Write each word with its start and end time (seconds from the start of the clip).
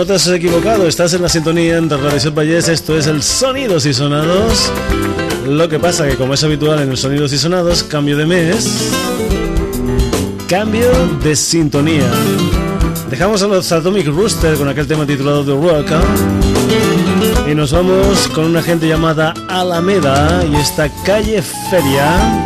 No, 0.00 0.06
te 0.06 0.14
has 0.14 0.26
equivocado, 0.28 0.86
estás 0.86 1.12
en 1.12 1.20
la 1.20 1.28
sintonía 1.28 1.78
de 1.78 1.96
Radio 1.98 2.32
Valles, 2.32 2.68
esto 2.68 2.96
es 2.96 3.06
el 3.06 3.22
Sonidos 3.22 3.84
y 3.84 3.92
Sonados. 3.92 4.72
Lo 5.46 5.68
que 5.68 5.78
pasa 5.78 6.08
que 6.08 6.16
como 6.16 6.32
es 6.32 6.42
habitual 6.42 6.80
en 6.80 6.88
el 6.88 6.96
Sonidos 6.96 7.34
y 7.34 7.38
Sonados, 7.38 7.82
cambio 7.82 8.16
de 8.16 8.24
mes, 8.24 8.90
cambio 10.48 10.88
de 11.22 11.36
sintonía. 11.36 12.10
Dejamos 13.10 13.42
a 13.42 13.46
los 13.46 13.70
Atomic 13.70 14.06
Rooster 14.06 14.56
con 14.56 14.70
aquel 14.70 14.86
tema 14.86 15.04
titulado 15.04 15.44
The 15.44 15.50
Rock 15.50 15.90
y 17.46 17.54
nos 17.54 17.70
vamos 17.70 18.26
con 18.28 18.46
una 18.46 18.62
gente 18.62 18.88
llamada 18.88 19.34
Alameda 19.50 20.42
y 20.50 20.56
esta 20.56 20.88
calle 21.04 21.42
Feria. 21.70 22.42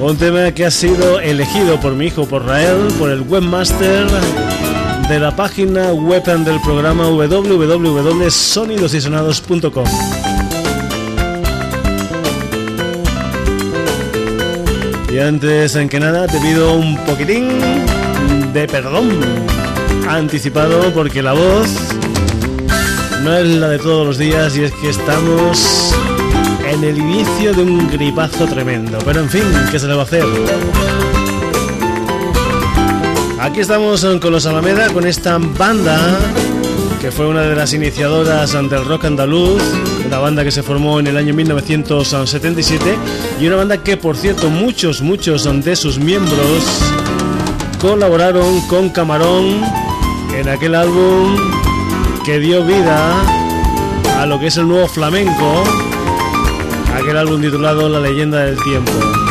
Un 0.00 0.16
tema 0.16 0.50
que 0.50 0.66
ha 0.66 0.72
sido 0.72 1.20
elegido 1.20 1.78
por 1.78 1.92
mi 1.92 2.06
hijo, 2.06 2.26
por 2.26 2.44
Rael, 2.44 2.88
por 2.98 3.10
el 3.10 3.20
webmaster 3.20 4.08
de 5.08 5.18
la 5.18 5.34
página 5.34 5.92
web 5.92 6.22
del 6.24 6.60
programa 6.60 7.08
www.sonidosysonados.com. 7.08 9.84
Y 15.12 15.18
antes 15.18 15.74
en 15.76 15.88
que 15.88 15.98
nada 16.00 16.26
te 16.26 16.38
pido 16.40 16.74
un 16.74 16.96
poquitín 17.04 17.60
de 18.52 18.66
perdón 18.66 19.08
anticipado 20.08 20.92
porque 20.94 21.22
la 21.22 21.32
voz 21.32 21.68
no 23.22 23.36
es 23.36 23.46
la 23.46 23.68
de 23.68 23.78
todos 23.78 24.06
los 24.06 24.18
días 24.18 24.56
y 24.56 24.64
es 24.64 24.72
que 24.72 24.90
estamos 24.90 25.94
en 26.66 26.84
el 26.84 26.98
inicio 26.98 27.52
de 27.52 27.62
un 27.62 27.90
gripazo 27.90 28.46
tremendo. 28.46 28.98
Pero 29.04 29.20
en 29.20 29.28
fin, 29.28 29.44
¿qué 29.70 29.78
se 29.78 29.86
le 29.86 29.94
va 29.94 30.00
a 30.00 30.04
hacer? 30.04 30.24
Aquí 33.42 33.58
estamos 33.58 34.06
con 34.20 34.30
los 34.30 34.46
Alameda, 34.46 34.88
con 34.90 35.04
esta 35.04 35.36
banda 35.36 35.98
que 37.00 37.10
fue 37.10 37.26
una 37.26 37.42
de 37.42 37.56
las 37.56 37.72
iniciadoras 37.72 38.52
del 38.52 38.84
rock 38.84 39.06
andaluz, 39.06 39.60
una 40.06 40.20
banda 40.20 40.44
que 40.44 40.52
se 40.52 40.62
formó 40.62 41.00
en 41.00 41.08
el 41.08 41.16
año 41.16 41.34
1977 41.34 42.96
y 43.40 43.46
una 43.48 43.56
banda 43.56 43.82
que 43.82 43.96
por 43.96 44.16
cierto 44.16 44.48
muchos, 44.48 45.02
muchos 45.02 45.42
de 45.64 45.74
sus 45.74 45.98
miembros 45.98 46.84
colaboraron 47.80 48.60
con 48.68 48.90
Camarón 48.90 49.60
en 50.38 50.48
aquel 50.48 50.76
álbum 50.76 51.36
que 52.24 52.38
dio 52.38 52.64
vida 52.64 53.12
a 54.20 54.26
lo 54.26 54.38
que 54.38 54.46
es 54.46 54.56
el 54.56 54.68
nuevo 54.68 54.86
flamenco, 54.86 55.64
aquel 56.94 57.16
álbum 57.16 57.40
titulado 57.40 57.88
La 57.88 57.98
leyenda 57.98 58.44
del 58.44 58.56
tiempo. 58.62 59.21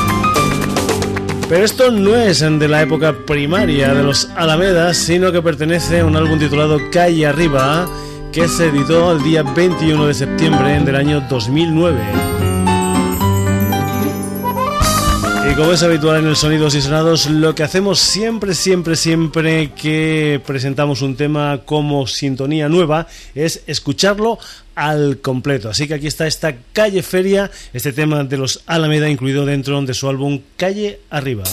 Pero 1.51 1.65
esto 1.65 1.91
no 1.91 2.15
es 2.15 2.39
de 2.39 2.67
la 2.69 2.81
época 2.81 3.13
primaria 3.25 3.93
de 3.93 4.03
los 4.03 4.29
Alamedas, 4.37 4.95
sino 4.95 5.33
que 5.33 5.41
pertenece 5.41 5.99
a 5.99 6.05
un 6.05 6.15
álbum 6.15 6.39
titulado 6.39 6.79
Calle 6.93 7.27
Arriba, 7.27 7.89
que 8.31 8.47
se 8.47 8.67
editó 8.67 9.11
el 9.11 9.21
día 9.21 9.43
21 9.43 10.05
de 10.05 10.13
septiembre 10.13 10.79
del 10.79 10.95
año 10.95 11.19
2009. 11.29 12.50
Y 15.49 15.55
como 15.55 15.73
es 15.73 15.83
habitual 15.83 16.19
en 16.19 16.27
el 16.27 16.35
Sonidos 16.35 16.75
y 16.75 16.81
Sonados, 16.81 17.29
lo 17.29 17.55
que 17.55 17.63
hacemos 17.63 17.99
siempre, 17.99 18.53
siempre, 18.53 18.95
siempre 18.95 19.71
que 19.71 20.39
presentamos 20.45 21.01
un 21.01 21.15
tema 21.15 21.61
como 21.65 22.07
sintonía 22.07 22.69
nueva 22.69 23.07
es 23.33 23.63
escucharlo 23.67 24.37
al 24.75 25.17
completo. 25.17 25.69
Así 25.69 25.87
que 25.87 25.95
aquí 25.95 26.07
está 26.07 26.27
esta 26.27 26.55
Calle 26.73 27.03
Feria, 27.03 27.51
este 27.73 27.91
tema 27.91 28.23
de 28.23 28.37
los 28.37 28.61
Alameda 28.65 29.09
incluido 29.09 29.45
dentro 29.45 29.81
de 29.81 29.93
su 29.93 30.07
álbum 30.07 30.39
Calle 30.57 30.99
Arriba. 31.09 31.43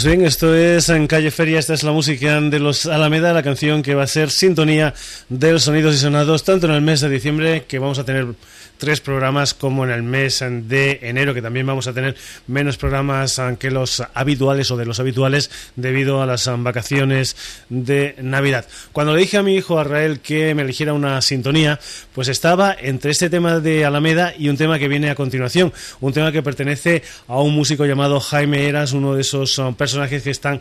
Pues 0.00 0.16
bien, 0.16 0.24
esto 0.26 0.54
es 0.54 0.88
en 0.88 1.06
Calle 1.06 1.30
Feria, 1.30 1.58
esta 1.58 1.74
es 1.74 1.82
la 1.82 1.92
música 1.92 2.40
de 2.40 2.58
los 2.58 2.86
Alameda, 2.86 3.34
la 3.34 3.42
canción 3.42 3.82
que 3.82 3.94
va 3.94 4.04
a 4.04 4.06
ser 4.06 4.30
sintonía 4.30 4.94
de 5.28 5.52
los 5.52 5.64
sonidos 5.64 5.94
y 5.94 5.98
sonados, 5.98 6.42
tanto 6.42 6.66
en 6.68 6.72
el 6.72 6.80
mes 6.80 7.02
de 7.02 7.10
diciembre, 7.10 7.66
que 7.68 7.78
vamos 7.78 7.98
a 7.98 8.04
tener 8.04 8.28
tres 8.80 9.00
programas 9.00 9.54
como 9.54 9.84
en 9.84 9.90
el 9.90 10.02
mes 10.02 10.42
de 10.42 10.98
enero, 11.02 11.34
que 11.34 11.42
también 11.42 11.66
vamos 11.66 11.86
a 11.86 11.92
tener 11.92 12.16
menos 12.48 12.76
programas 12.76 13.40
que 13.58 13.70
los 13.70 14.02
habituales 14.14 14.70
o 14.72 14.76
de 14.76 14.86
los 14.86 14.98
habituales 14.98 15.50
debido 15.76 16.22
a 16.22 16.26
las 16.26 16.50
vacaciones 16.62 17.36
de 17.68 18.16
Navidad. 18.20 18.66
Cuando 18.90 19.14
le 19.14 19.20
dije 19.20 19.36
a 19.36 19.42
mi 19.42 19.54
hijo 19.54 19.78
Arrael 19.78 20.20
que 20.20 20.54
me 20.54 20.62
eligiera 20.62 20.94
una 20.94 21.20
sintonía, 21.20 21.78
pues 22.14 22.28
estaba 22.28 22.74
entre 22.76 23.12
este 23.12 23.30
tema 23.30 23.60
de 23.60 23.84
Alameda 23.84 24.34
y 24.36 24.48
un 24.48 24.56
tema 24.56 24.78
que 24.78 24.88
viene 24.88 25.10
a 25.10 25.14
continuación, 25.14 25.72
un 26.00 26.12
tema 26.12 26.32
que 26.32 26.42
pertenece 26.42 27.02
a 27.28 27.38
un 27.40 27.54
músico 27.54 27.84
llamado 27.84 28.18
Jaime 28.18 28.66
Eras, 28.66 28.92
uno 28.92 29.14
de 29.14 29.20
esos 29.20 29.58
um, 29.58 29.74
personajes 29.74 30.22
que 30.22 30.30
están 30.30 30.60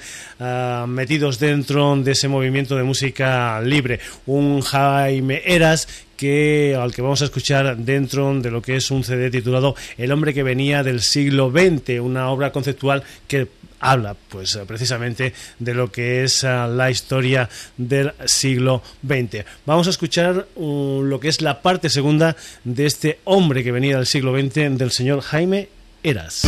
metidos 0.87 1.39
dentro 1.39 1.95
de 1.95 2.11
ese 2.11 2.27
movimiento 2.27 2.75
de 2.75 2.83
música 2.83 3.61
libre, 3.61 3.99
un 4.25 4.61
Jaime 4.61 5.41
Eras 5.45 5.87
que, 6.19 6.75
al 6.77 6.93
que 6.93 7.01
vamos 7.01 7.21
a 7.21 7.25
escuchar 7.25 7.77
dentro 7.77 8.37
de 8.41 8.51
lo 8.51 8.61
que 8.61 8.75
es 8.75 8.91
un 8.91 9.05
CD 9.05 9.31
titulado 9.31 9.73
El 9.97 10.11
hombre 10.11 10.33
que 10.33 10.43
venía 10.43 10.83
del 10.83 10.99
siglo 10.99 11.49
XX, 11.49 12.01
una 12.01 12.29
obra 12.29 12.51
conceptual 12.51 13.03
que 13.25 13.47
habla 13.79 14.17
pues 14.27 14.59
precisamente 14.67 15.33
de 15.59 15.73
lo 15.73 15.89
que 15.93 16.25
es 16.25 16.43
uh, 16.43 16.67
la 16.67 16.91
historia 16.91 17.47
del 17.77 18.11
siglo 18.25 18.83
XX. 19.01 19.45
Vamos 19.65 19.87
a 19.87 19.91
escuchar 19.91 20.45
uh, 20.55 21.01
lo 21.03 21.21
que 21.21 21.29
es 21.29 21.41
la 21.41 21.61
parte 21.61 21.89
segunda 21.89 22.35
de 22.65 22.85
este 22.85 23.19
hombre 23.23 23.63
que 23.63 23.71
venía 23.71 23.95
del 23.95 24.05
siglo 24.05 24.37
XX 24.37 24.77
del 24.77 24.91
señor 24.91 25.21
Jaime 25.21 25.69
Eras. 26.03 26.45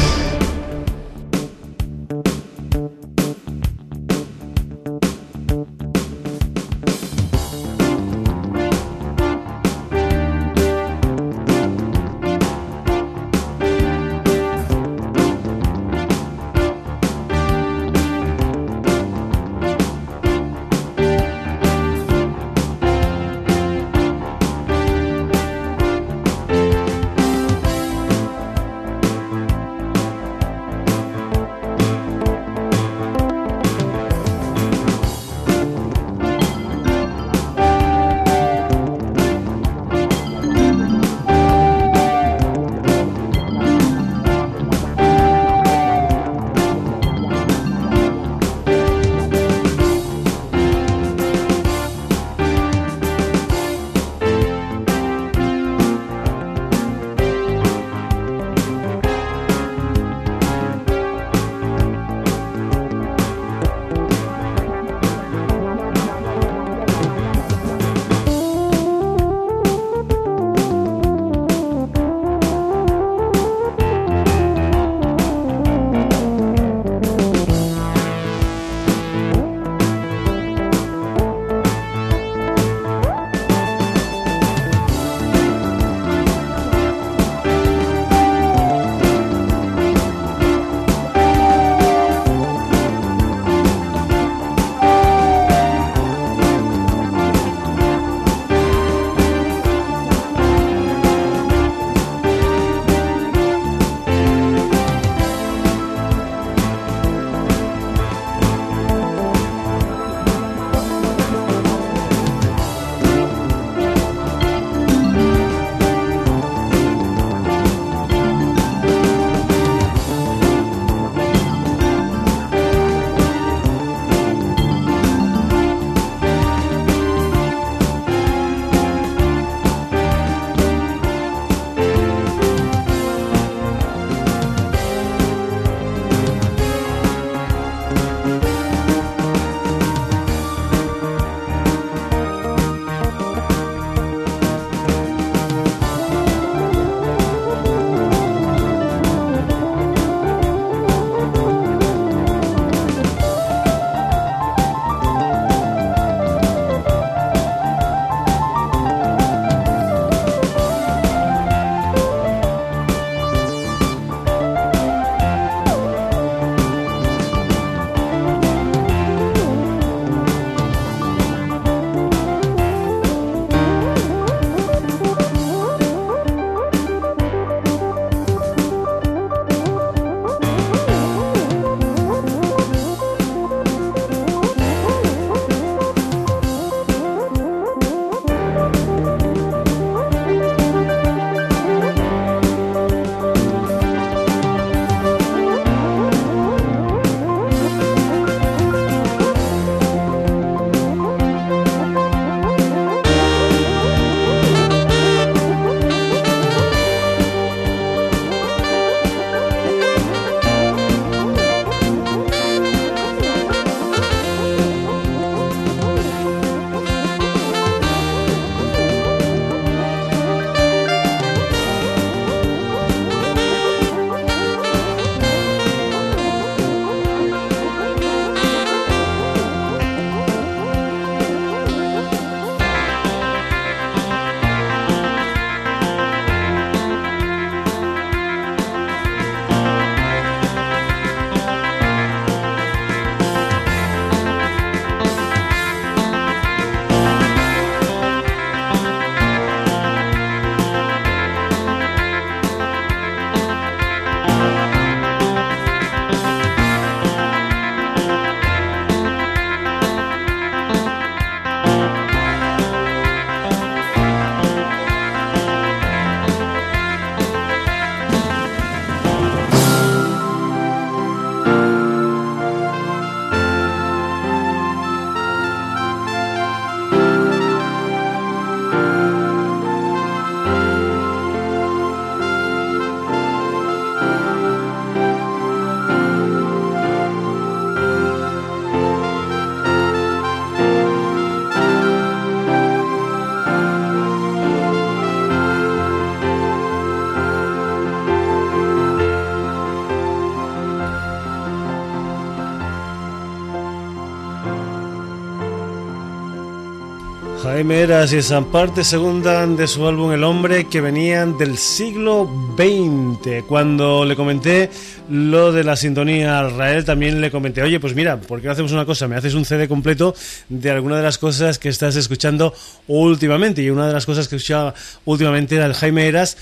Jaime 307.71 307.83
Eras 307.83 308.11
y 308.11 308.17
esa 308.17 308.41
parte 308.41 308.83
segunda 308.83 309.47
de 309.47 309.65
su 309.65 309.87
álbum 309.87 310.11
El 310.11 310.25
hombre 310.25 310.65
que 310.67 310.81
venían 310.81 311.37
del 311.37 311.57
siglo 311.57 312.29
XX. 312.57 313.43
Cuando 313.47 314.03
le 314.03 314.17
comenté 314.17 314.69
lo 315.09 315.53
de 315.53 315.63
la 315.63 315.77
sintonía 315.77 316.39
a 316.39 316.49
Rael, 316.49 316.83
también 316.83 317.21
le 317.21 317.31
comenté, 317.31 317.61
oye, 317.61 317.79
pues 317.79 317.95
mira, 317.95 318.19
¿por 318.19 318.41
qué 318.41 318.47
no 318.47 318.53
hacemos 318.53 318.73
una 318.73 318.85
cosa? 318.85 319.07
Me 319.07 319.15
haces 319.15 319.35
un 319.35 319.45
CD 319.45 319.69
completo 319.69 320.13
de 320.49 320.69
alguna 320.69 320.97
de 320.97 321.03
las 321.03 321.17
cosas 321.17 321.59
que 321.59 321.69
estás 321.69 321.95
escuchando 321.95 322.53
últimamente. 322.87 323.61
Y 323.61 323.69
una 323.69 323.87
de 323.87 323.93
las 323.93 324.05
cosas 324.05 324.27
que 324.27 324.35
escuchaba 324.35 324.73
últimamente 325.05 325.55
era 325.55 325.65
el 325.65 325.73
Jaime 325.73 326.07
Eras 326.07 326.35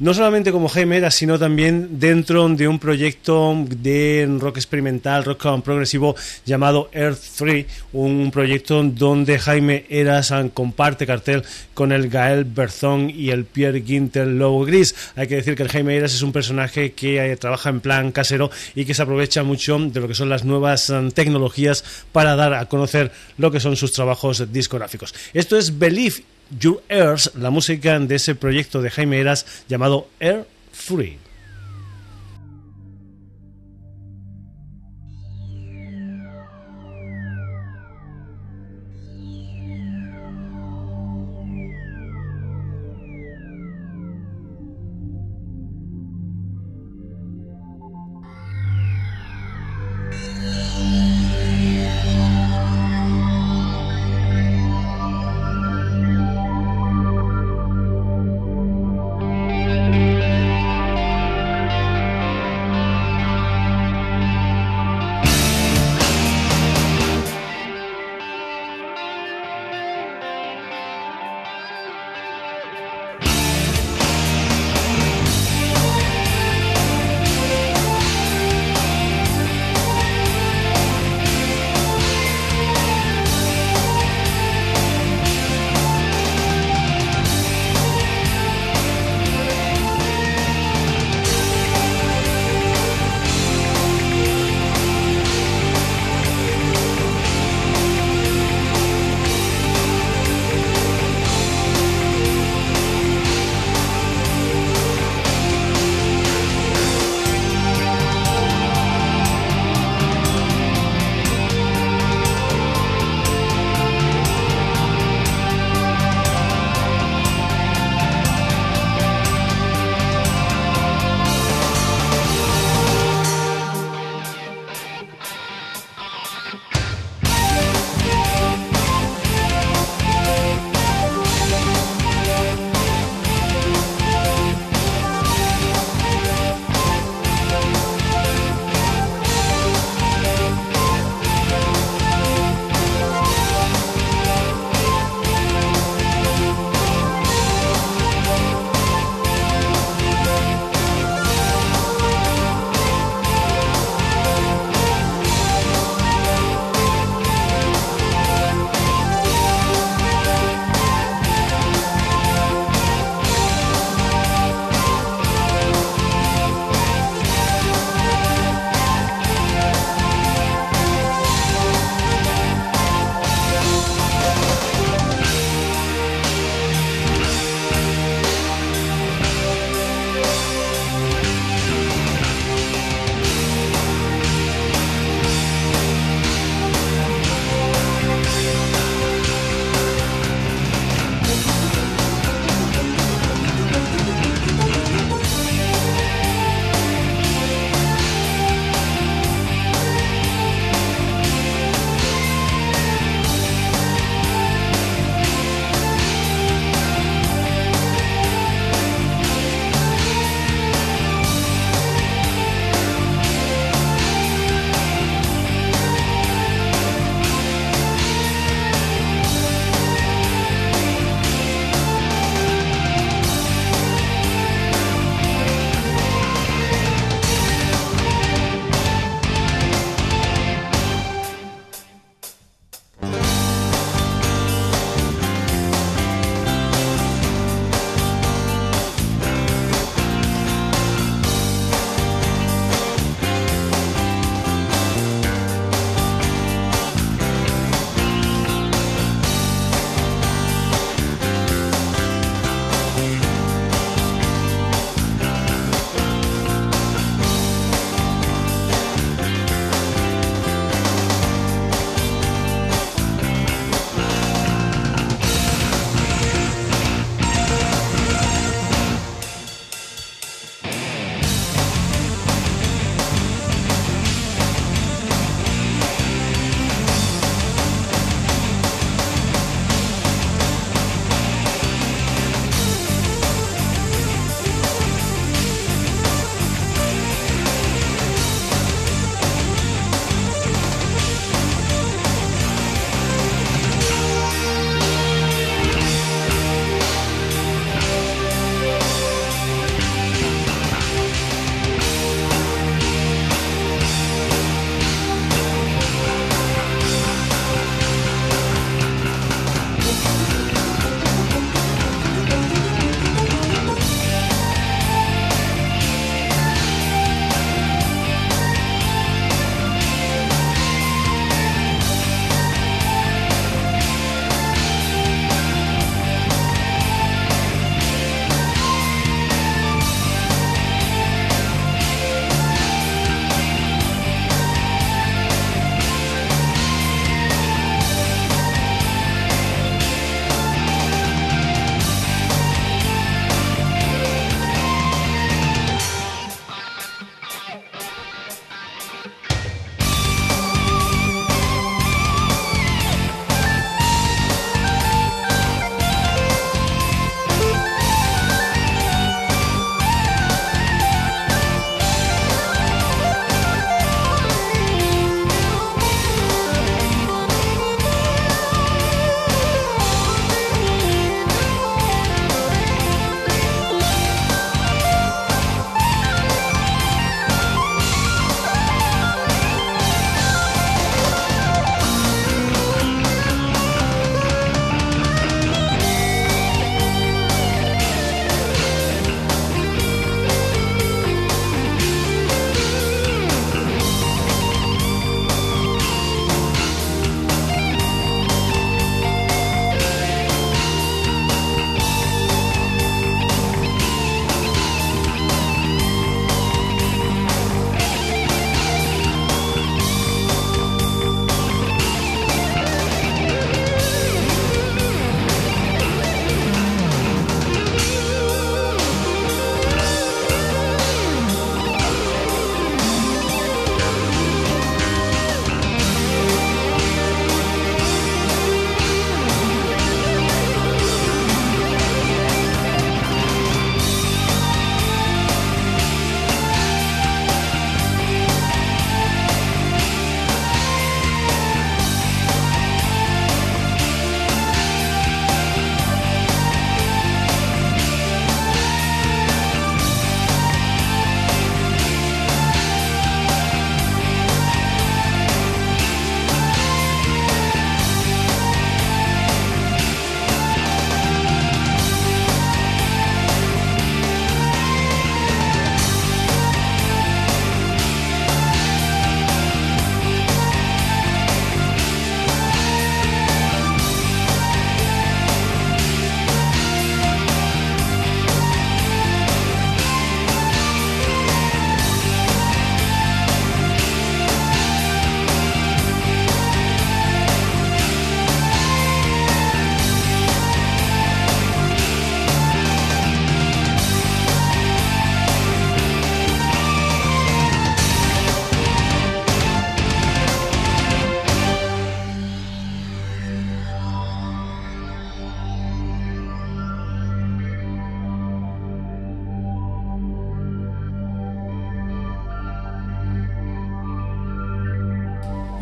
no 0.00 0.14
solamente 0.14 0.50
como 0.50 0.68
Jaime 0.68 0.96
Eras, 0.96 1.14
sino 1.14 1.38
también 1.38 2.00
dentro 2.00 2.48
de 2.48 2.66
un 2.66 2.78
proyecto 2.78 3.54
de 3.68 4.26
rock 4.40 4.56
experimental, 4.56 5.24
rock 5.24 5.60
progresivo 5.62 6.16
llamado 6.46 6.88
Earth 6.92 7.20
3, 7.36 7.66
un 7.92 8.30
proyecto 8.30 8.82
donde 8.82 9.38
Jaime 9.38 9.84
Eras 9.90 10.32
comparte 10.54 11.06
cartel 11.06 11.44
con 11.74 11.92
el 11.92 12.08
Gael 12.08 12.44
Berzón 12.44 13.10
y 13.10 13.30
el 13.30 13.44
Pierre 13.44 13.82
Ginter 13.82 14.26
Lobo 14.26 14.64
Gris. 14.64 14.94
Hay 15.16 15.28
que 15.28 15.36
decir 15.36 15.54
que 15.54 15.64
el 15.64 15.68
Jaime 15.68 15.96
Eras 15.96 16.14
es 16.14 16.22
un 16.22 16.32
personaje 16.32 16.92
que 16.92 17.32
eh, 17.32 17.36
trabaja 17.36 17.68
en 17.68 17.80
plan 17.80 18.10
casero 18.10 18.50
y 18.74 18.86
que 18.86 18.94
se 18.94 19.02
aprovecha 19.02 19.42
mucho 19.42 19.78
de 19.78 20.00
lo 20.00 20.08
que 20.08 20.14
son 20.14 20.30
las 20.30 20.44
nuevas 20.44 20.88
um, 20.88 21.10
tecnologías 21.10 21.84
para 22.10 22.36
dar 22.36 22.54
a 22.54 22.66
conocer 22.66 23.12
lo 23.36 23.50
que 23.50 23.60
son 23.60 23.76
sus 23.76 23.92
trabajos 23.92 24.50
discográficos. 24.50 25.14
Esto 25.34 25.58
es 25.58 25.78
Believe 25.78 26.22
Your 26.58 26.82
Ears, 26.88 27.32
la 27.36 27.50
música 27.50 27.98
de 27.98 28.14
ese 28.14 28.34
proyecto 28.34 28.82
de 28.82 28.90
Jaime 28.90 29.20
Eras 29.20 29.46
llamado 29.68 30.08
Air 30.18 30.46
Free. 30.72 31.18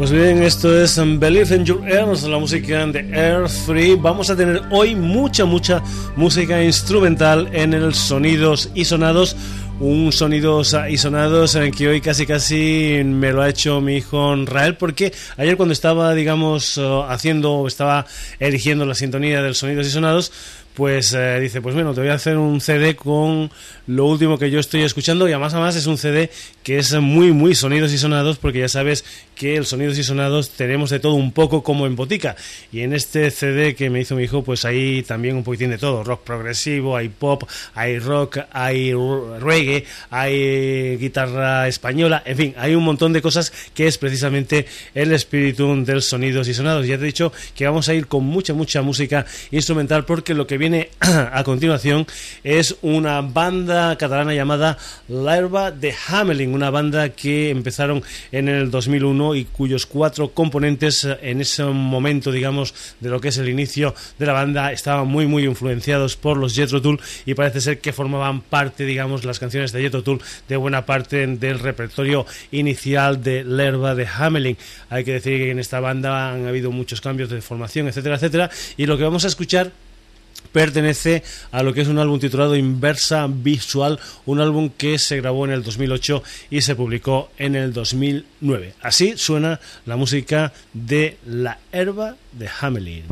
Pues 0.08 0.22
bien, 0.22 0.42
esto 0.42 0.74
es 0.74 0.98
Believe 1.18 1.54
in 1.54 1.66
Your 1.66 1.86
Earth, 1.86 2.22
la 2.22 2.38
música 2.38 2.86
de 2.86 3.00
Air 3.00 3.46
3. 3.66 4.00
Vamos 4.00 4.30
a 4.30 4.36
tener 4.36 4.62
hoy 4.70 4.94
mucha, 4.94 5.44
mucha 5.44 5.82
música 6.16 6.64
instrumental 6.64 7.50
en 7.52 7.74
el 7.74 7.92
Sonidos 7.92 8.70
y 8.74 8.86
Sonados. 8.86 9.36
Un 9.80 10.10
sonidos 10.10 10.74
y 10.90 10.96
sonados 10.96 11.54
en 11.54 11.70
que 11.70 11.86
hoy 11.86 12.00
casi 12.00 12.26
casi 12.26 13.02
me 13.04 13.32
lo 13.32 13.42
ha 13.42 13.48
hecho 13.48 13.80
mi 13.80 13.98
hijo 13.98 14.34
Rael 14.44 14.76
porque 14.76 15.12
ayer 15.36 15.56
cuando 15.56 15.72
estaba 15.72 16.12
digamos 16.14 16.80
haciendo 17.08 17.64
estaba 17.68 18.04
eligiendo 18.40 18.84
la 18.86 18.96
sintonía 18.96 19.40
del 19.40 19.54
sonidos 19.54 19.86
y 19.86 19.90
sonados 19.90 20.32
pues 20.78 21.12
eh, 21.12 21.40
dice, 21.40 21.60
pues 21.60 21.74
bueno, 21.74 21.92
te 21.92 22.02
voy 22.02 22.10
a 22.10 22.14
hacer 22.14 22.36
un 22.36 22.60
CD 22.60 22.94
con 22.94 23.50
lo 23.88 24.06
último 24.06 24.38
que 24.38 24.48
yo 24.48 24.60
estoy 24.60 24.82
escuchando 24.82 25.28
y 25.28 25.32
además 25.32 25.52
además 25.52 25.74
es 25.74 25.86
un 25.86 25.98
CD 25.98 26.30
que 26.62 26.78
es 26.78 26.94
muy 27.00 27.32
muy 27.32 27.56
sonidos 27.56 27.92
y 27.92 27.98
sonados 27.98 28.38
porque 28.38 28.60
ya 28.60 28.68
sabes 28.68 29.04
que 29.34 29.56
el 29.56 29.66
sonidos 29.66 29.98
y 29.98 30.04
sonados 30.04 30.50
tenemos 30.50 30.90
de 30.90 31.00
todo 31.00 31.14
un 31.14 31.32
poco 31.32 31.64
como 31.64 31.86
en 31.86 31.96
botica 31.96 32.36
y 32.70 32.82
en 32.82 32.92
este 32.92 33.32
CD 33.32 33.74
que 33.74 33.90
me 33.90 34.00
hizo 34.00 34.14
mi 34.14 34.22
hijo 34.22 34.44
pues 34.44 34.64
hay 34.64 35.02
también 35.02 35.34
un 35.34 35.42
poquitín 35.42 35.70
de 35.70 35.78
todo, 35.78 36.04
rock 36.04 36.22
progresivo, 36.22 36.96
hay 36.96 37.08
pop, 37.08 37.42
hay 37.74 37.98
rock, 37.98 38.38
hay 38.52 38.92
reggae, 38.92 39.84
hay 40.10 40.96
guitarra 40.96 41.66
española, 41.66 42.22
en 42.24 42.36
fin, 42.36 42.54
hay 42.56 42.76
un 42.76 42.84
montón 42.84 43.12
de 43.12 43.20
cosas 43.20 43.52
que 43.74 43.88
es 43.88 43.98
precisamente 43.98 44.66
el 44.94 45.10
espíritu 45.10 45.84
del 45.84 46.02
sonidos 46.02 46.46
y 46.46 46.54
sonados. 46.54 46.86
Ya 46.86 46.98
te 46.98 47.02
he 47.02 47.06
dicho 47.06 47.32
que 47.56 47.66
vamos 47.66 47.88
a 47.88 47.94
ir 47.94 48.06
con 48.06 48.22
mucha 48.22 48.54
mucha 48.54 48.80
música 48.82 49.26
instrumental 49.50 50.04
porque 50.04 50.34
lo 50.34 50.46
que 50.46 50.56
viene 50.56 50.67
a 51.00 51.42
continuación 51.44 52.06
es 52.44 52.76
una 52.82 53.22
banda 53.22 53.96
catalana 53.96 54.34
llamada 54.34 54.76
La 55.08 55.38
de 55.70 55.94
Hamelin, 56.08 56.52
una 56.52 56.68
banda 56.68 57.08
que 57.10 57.48
empezaron 57.50 58.02
en 58.32 58.48
el 58.48 58.70
2001 58.70 59.34
y 59.36 59.44
cuyos 59.46 59.86
cuatro 59.86 60.32
componentes 60.32 61.06
en 61.22 61.40
ese 61.40 61.64
momento, 61.64 62.30
digamos, 62.30 62.74
de 63.00 63.08
lo 63.08 63.20
que 63.20 63.28
es 63.28 63.38
el 63.38 63.48
inicio 63.48 63.94
de 64.18 64.26
la 64.26 64.32
banda, 64.32 64.72
estaban 64.72 65.08
muy, 65.08 65.26
muy 65.26 65.44
influenciados 65.44 66.16
por 66.16 66.36
los 66.36 66.54
Jethro 66.54 66.82
Tull 66.82 67.00
y 67.24 67.34
parece 67.34 67.60
ser 67.60 67.80
que 67.80 67.92
formaban 67.92 68.42
parte, 68.42 68.84
digamos, 68.84 69.24
las 69.24 69.38
canciones 69.38 69.72
de 69.72 69.80
Jethro 69.80 70.02
Tull 70.02 70.20
de 70.48 70.56
buena 70.56 70.84
parte 70.84 71.26
del 71.26 71.58
repertorio 71.60 72.26
inicial 72.50 73.22
de 73.22 73.44
La 73.44 73.94
de 73.94 74.06
Hamelin. 74.06 74.58
Hay 74.90 75.04
que 75.04 75.12
decir 75.12 75.38
que 75.38 75.50
en 75.50 75.60
esta 75.60 75.80
banda 75.80 76.32
han 76.32 76.46
habido 76.46 76.70
muchos 76.70 77.00
cambios 77.00 77.30
de 77.30 77.40
formación, 77.40 77.88
etcétera, 77.88 78.16
etcétera, 78.16 78.50
y 78.76 78.86
lo 78.86 78.98
que 78.98 79.04
vamos 79.04 79.24
a 79.24 79.28
escuchar 79.28 79.72
pertenece 80.52 81.22
a 81.50 81.62
lo 81.62 81.72
que 81.72 81.82
es 81.82 81.88
un 81.88 81.98
álbum 81.98 82.18
titulado 82.18 82.56
Inversa 82.56 83.26
Visual, 83.28 83.98
un 84.26 84.40
álbum 84.40 84.70
que 84.76 84.98
se 84.98 85.16
grabó 85.16 85.44
en 85.44 85.52
el 85.52 85.62
2008 85.62 86.22
y 86.50 86.62
se 86.62 86.74
publicó 86.74 87.30
en 87.38 87.54
el 87.54 87.72
2009. 87.72 88.74
Así 88.80 89.14
suena 89.16 89.60
la 89.86 89.96
música 89.96 90.52
de 90.72 91.18
La 91.26 91.58
Herba 91.72 92.16
de 92.32 92.48
Hamelin. 92.60 93.04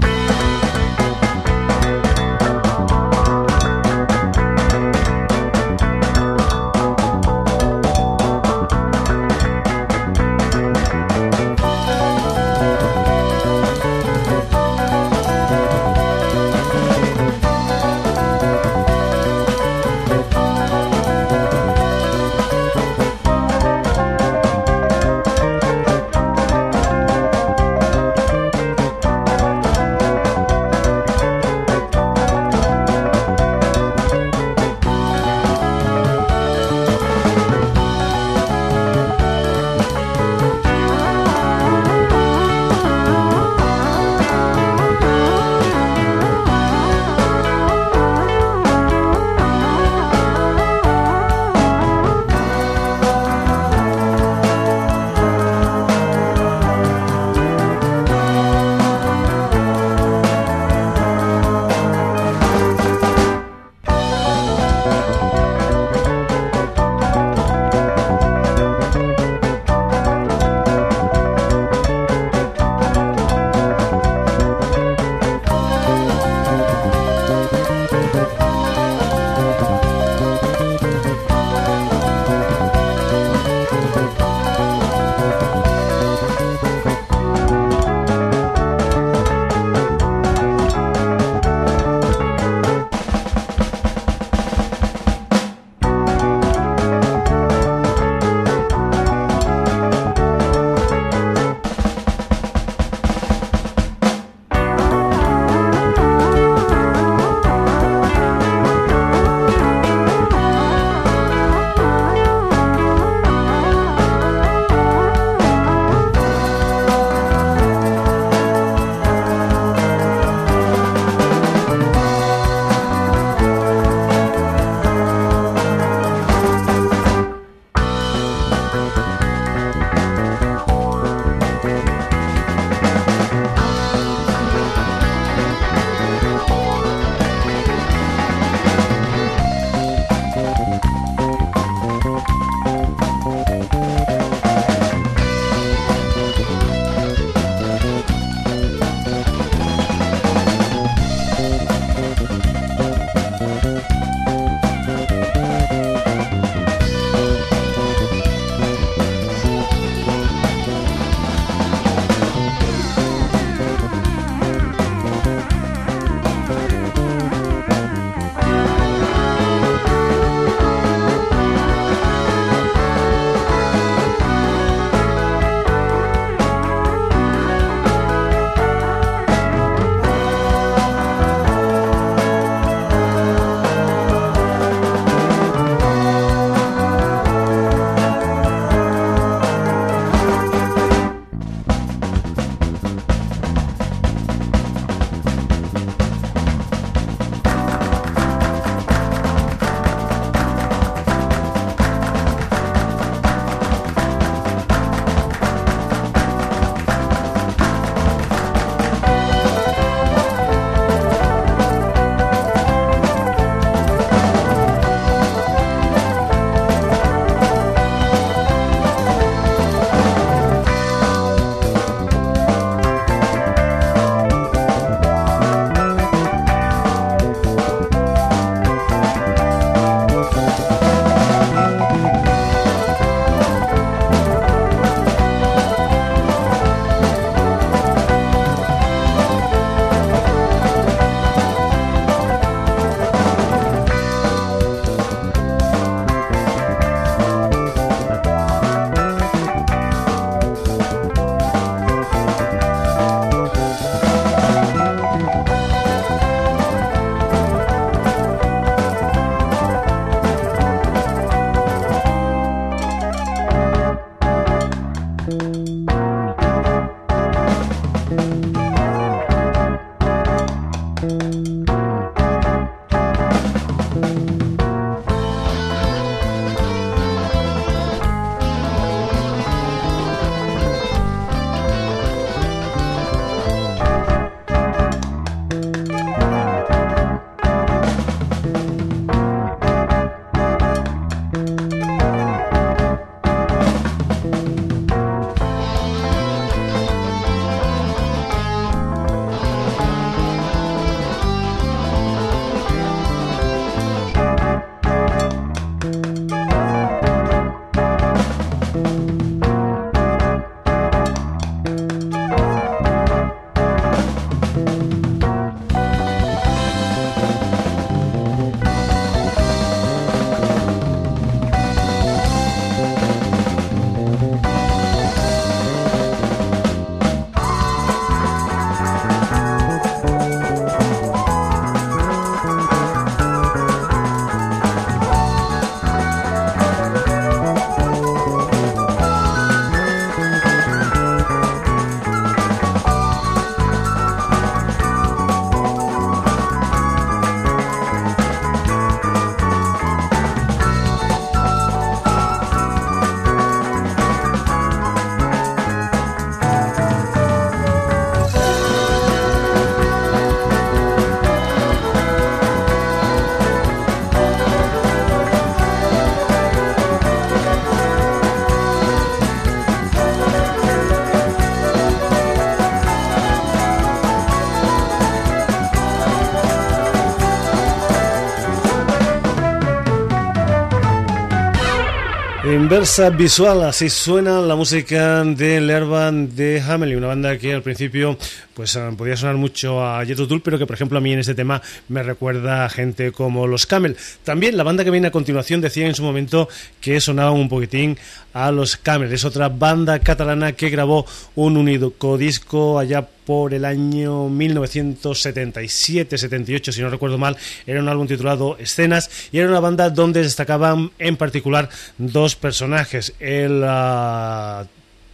Inversa 382.67 383.11
visual, 383.11 383.63
así 383.63 383.89
suena 383.89 384.41
la 384.41 384.57
música 384.57 385.23
de 385.23 385.61
Lerva 385.61 386.11
de 386.11 386.61
Hamelin, 386.61 386.99
una 386.99 387.07
banda 387.07 387.39
que 387.39 387.55
al 387.55 387.63
principio 387.63 388.19
pues 388.57 388.75
eh, 388.75 388.91
podía 388.97 389.17
sonar 389.19 389.37
mucho 389.37 389.85
a 389.85 390.03
Jet 390.03 390.19
pero 390.43 390.59
que 390.59 390.67
por 390.67 390.75
ejemplo 390.75 390.97
a 390.97 391.03
mí 391.03 391.13
en 391.13 391.19
este 391.19 391.35
tema 391.35 391.61
me 391.89 392.03
recuerda 392.03 392.65
a 392.65 392.71
gente 392.71 393.13
como 393.13 393.47
los 393.47 393.67
Camel. 393.67 393.99
También 394.25 394.57
la 394.57 394.65
banda 394.65 394.83
que 394.83 394.91
viene 394.91 395.09
a 395.09 395.11
continuación 395.11 395.61
decía 395.61 395.87
en 395.87 395.95
su 395.95 396.03
momento 396.03 396.49
que 396.81 396.99
sonaba 397.03 397.33
un 397.33 397.51
poquitín 397.51 397.99
a 398.33 398.51
los 398.51 398.79
Camel. 398.79 399.13
Es 399.13 399.27
otra 399.27 399.51
banda 399.51 399.99
catalana 399.99 400.53
que 400.53 400.71
grabó 400.71 401.05
un 401.35 401.59
único 401.59 402.17
disco 402.17 402.79
allá 402.79 403.07
por 403.27 403.53
el 403.53 403.67
año 403.67 404.31
1977-78, 404.31 406.73
si 406.73 406.81
no 406.81 406.89
recuerdo 406.89 407.19
mal, 407.19 407.37
era 407.67 407.81
un 407.81 407.89
álbum 407.89 408.07
titulado 408.07 408.57
Escenas 408.59 409.11
y 409.33 409.39
era 409.39 409.49
una 409.49 409.61
banda 409.61 409.91
donde 409.91 410.23
destacaban 410.23 410.93
en 410.99 411.17
particular 411.17 411.69
dos 411.99 412.37
personajes, 412.37 413.13
el 413.19 413.63
ah, 413.67 414.65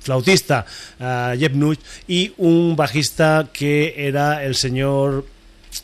flautista 0.02 0.66
uh, 1.00 1.38
Jeff 1.38 1.52
y 2.08 2.32
un 2.38 2.76
bajista 2.76 3.48
que 3.52 3.94
era 3.96 4.44
el 4.44 4.54
señor 4.54 5.24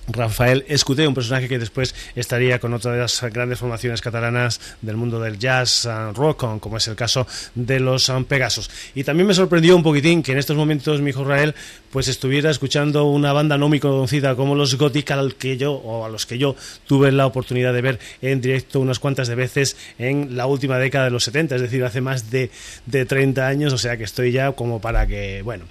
Rafael 0.09 0.65
Escuté, 0.69 1.07
un 1.07 1.15
personaje 1.15 1.49
que 1.49 1.59
después 1.59 1.95
estaría 2.15 2.59
con 2.59 2.75
otra 2.75 2.93
de 2.93 2.99
las 2.99 3.23
grandes 3.33 3.59
formaciones 3.59 4.01
catalanas 4.01 4.61
del 4.83 4.97
mundo 4.97 5.21
del 5.21 5.39
jazz 5.39 5.89
rock, 6.15 6.59
como 6.61 6.77
es 6.77 6.89
el 6.89 6.97
caso 6.97 7.27
de 7.55 7.81
los 7.81 8.11
Pegasos. 8.29 8.71
Y 8.95 9.05
también 9.05 9.27
me 9.27 9.35
sorprendió 9.35 9.77
un 9.77 9.83
poquitín 9.83 10.23
que 10.23 10.33
en 10.33 10.39
estos 10.39 10.57
momentos 10.57 11.01
mi 11.01 11.11
hijo 11.11 11.25
Rafael 11.25 11.55
pues 11.91 12.09
estuviera 12.09 12.51
escuchando 12.51 13.05
una 13.05 13.33
banda 13.33 13.59
no 13.59 13.69
muy 13.69 13.81
conocida 13.81 14.35
como 14.35 14.55
los 14.55 14.77
Gothic 14.77 15.11
al 15.11 15.35
que 15.35 15.57
yo 15.57 15.73
o 15.73 16.05
a 16.05 16.09
los 16.09 16.27
que 16.27 16.39
yo 16.39 16.57
tuve 16.87 17.13
la 17.13 17.27
oportunidad 17.27 17.73
de 17.73 17.83
ver 17.83 17.99
en 18.23 18.41
directo 18.41 18.81
unas 18.81 18.99
cuantas 18.99 19.29
de 19.29 19.35
veces 19.35 19.77
en 19.99 20.37
la 20.37 20.47
última 20.47 20.79
década 20.79 21.07
de 21.07 21.11
los 21.11 21.25
70, 21.25 21.57
es 21.57 21.63
decir, 21.63 21.85
hace 21.85 22.01
más 22.01 22.31
de, 22.31 22.51
de 22.87 23.05
30 23.05 23.47
años, 23.47 23.73
o 23.73 23.79
sea 23.79 23.97
que 23.97 24.05
estoy 24.05 24.33
ya 24.33 24.53
como 24.53 24.81
para 24.81 25.07
que, 25.07 25.43
bueno, 25.43 25.65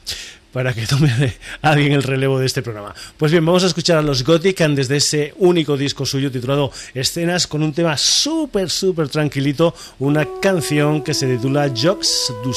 para 0.58 0.74
que 0.74 0.88
tome 0.88 1.13
alguien 1.62 1.91
el 1.91 2.02
relevo 2.02 2.39
de 2.39 2.48
este 2.48 2.63
programa. 2.63 2.96
Pues 3.15 3.32
bien, 3.32 3.46
vamos 3.46 3.63
a 3.63 3.67
escuchar 3.67 4.00
a 4.00 4.02
los 4.02 4.24
Gothic 4.24 4.58
desde 4.70 4.98
ese 4.98 5.36
único 5.38 5.78
disco 5.78 6.04
suyo 6.04 6.32
titulado 6.32 6.72
Escenas 6.96 7.46
con 7.46 7.62
un 7.62 7.74
tema 7.74 7.96
súper, 7.96 8.72
súper 8.72 9.08
tranquilito, 9.08 9.76
una 10.00 10.28
canción 10.41 11.04
que 11.04 11.13
se 11.13 11.28
titula 11.28 11.70
Jocs 11.70 12.34
du 12.43 12.56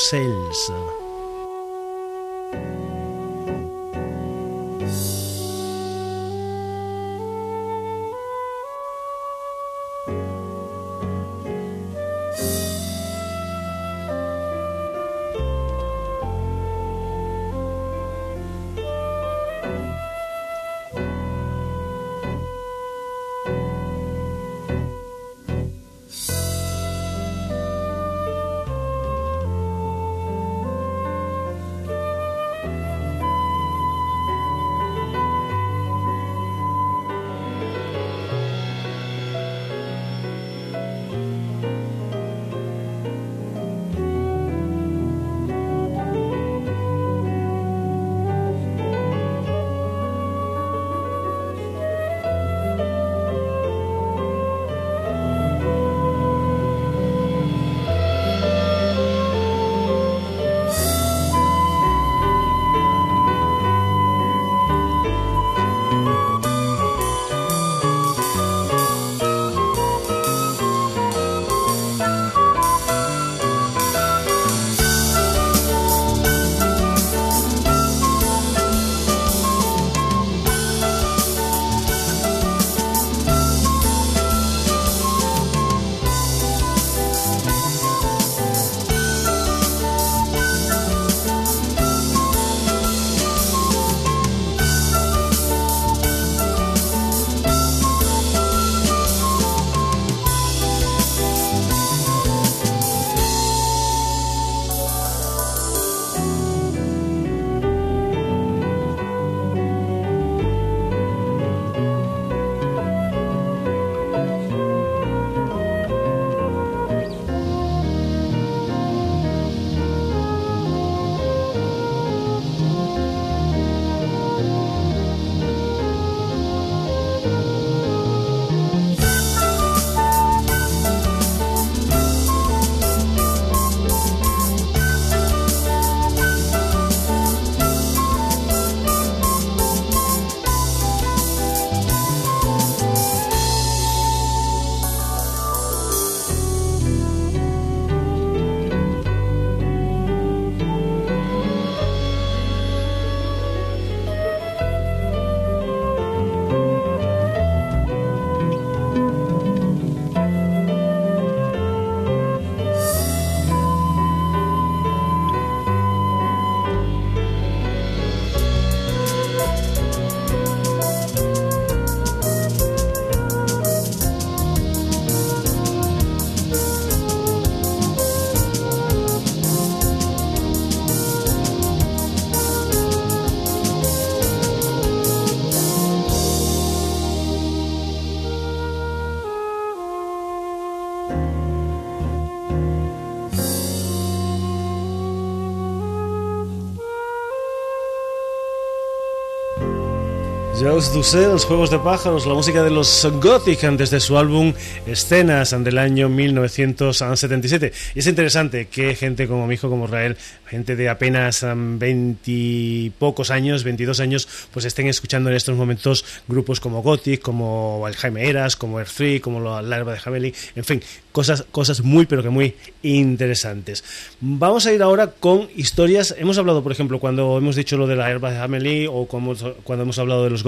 Dussels, 200.70 201.46
Juegos 201.46 201.68
de 201.70 201.80
Pájaros, 201.80 202.26
la 202.26 202.34
música 202.34 202.62
de 202.62 202.70
los 202.70 203.04
Gothic 203.20 203.60
desde 203.72 203.98
su 203.98 204.16
álbum 204.16 204.54
Escenas 204.86 205.50
del 205.50 205.78
año 205.78 206.08
1977. 206.08 207.72
Y 207.96 207.98
es 207.98 208.06
interesante 208.06 208.68
que 208.68 208.94
gente 208.94 209.26
como 209.26 209.48
mi 209.48 209.54
hijo, 209.54 209.68
como 209.68 209.88
Rael, 209.88 210.16
gente 210.46 210.76
de 210.76 210.88
apenas 210.88 211.44
veintipocos 211.44 213.32
años, 213.32 213.64
22 213.64 213.98
años, 213.98 214.28
pues 214.52 214.64
estén 214.64 214.86
escuchando 214.86 215.28
en 215.28 215.36
estos 215.36 215.56
momentos 215.56 216.04
grupos 216.28 216.60
como 216.60 216.82
Gothic, 216.82 217.20
como 217.20 217.84
el 217.88 217.96
Jaime 217.96 218.28
Eras, 218.28 218.54
como 218.54 218.78
Earth 218.78 218.92
3, 218.96 219.20
como 219.20 219.40
la 219.40 219.76
Herba 219.76 219.92
de 219.94 219.98
Javelin, 219.98 220.34
en 220.54 220.64
fin, 220.64 220.82
cosas, 221.12 221.44
cosas 221.50 221.82
muy 221.82 222.06
pero 222.06 222.22
que 222.22 222.30
muy 222.30 222.54
interesantes. 222.82 223.84
Vamos 224.20 224.66
a 224.66 224.72
ir 224.72 224.82
ahora 224.82 225.08
con 225.08 225.48
historias. 225.56 226.14
Hemos 226.18 226.38
hablado, 226.38 226.62
por 226.62 226.72
ejemplo, 226.72 226.98
cuando 227.00 227.38
hemos 227.38 227.56
dicho 227.56 227.76
lo 227.76 227.86
de 227.86 227.96
la 227.96 228.10
Herba 228.10 228.30
de 228.30 228.36
Javelin 228.36 228.88
o 228.90 229.06
cuando 229.06 229.82
hemos 229.82 229.98
hablado 229.98 230.24
de 230.24 230.30
los 230.30 230.44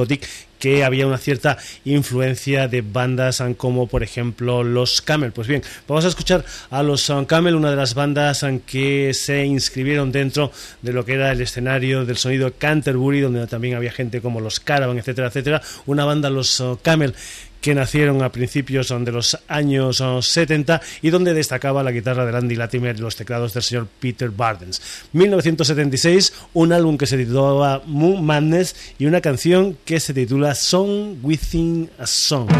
que 0.58 0.84
había 0.84 1.06
una 1.06 1.18
cierta 1.18 1.58
influencia 1.84 2.68
de 2.68 2.82
bandas 2.82 3.42
como 3.56 3.86
por 3.86 4.02
ejemplo 4.02 4.62
los 4.62 5.02
Camel. 5.02 5.32
Pues 5.32 5.48
bien, 5.48 5.62
vamos 5.88 6.04
a 6.04 6.08
escuchar 6.08 6.44
a 6.70 6.82
los 6.82 7.10
Camel, 7.26 7.54
una 7.54 7.70
de 7.70 7.76
las 7.76 7.94
bandas 7.94 8.44
que 8.66 9.12
se 9.14 9.44
inscribieron 9.44 10.12
dentro 10.12 10.52
de 10.82 10.92
lo 10.92 11.04
que 11.04 11.14
era 11.14 11.32
el 11.32 11.40
escenario 11.40 12.04
del 12.04 12.16
sonido 12.16 12.52
Canterbury, 12.56 13.20
donde 13.20 13.46
también 13.46 13.74
había 13.74 13.92
gente 13.92 14.20
como 14.20 14.40
los 14.40 14.60
Caravan, 14.60 14.98
etcétera, 14.98 15.28
etcétera. 15.28 15.62
Una 15.86 16.04
banda, 16.04 16.30
los 16.30 16.62
Camel, 16.82 17.14
que 17.62 17.74
nacieron 17.74 18.22
a 18.22 18.30
principios 18.30 18.88
de 18.88 19.12
los 19.12 19.38
años 19.48 20.02
70 20.20 20.82
y 21.00 21.08
donde 21.08 21.32
destacaba 21.32 21.82
la 21.82 21.92
guitarra 21.92 22.26
de 22.26 22.36
Andy 22.36 22.56
Latimer 22.56 22.96
y 22.96 23.00
los 23.00 23.16
teclados 23.16 23.54
del 23.54 23.62
señor 23.62 23.86
Peter 24.00 24.30
Bardens. 24.30 24.82
1976, 25.12 26.34
un 26.52 26.72
álbum 26.72 26.98
que 26.98 27.06
se 27.06 27.16
titulaba 27.16 27.82
Moon 27.86 28.22
Madness 28.24 28.76
y 28.98 29.06
una 29.06 29.20
canción 29.20 29.78
que 29.84 30.00
se 30.00 30.12
titula 30.12 30.54
Song 30.54 31.16
Within 31.22 31.88
a 31.98 32.06
Song. 32.06 32.50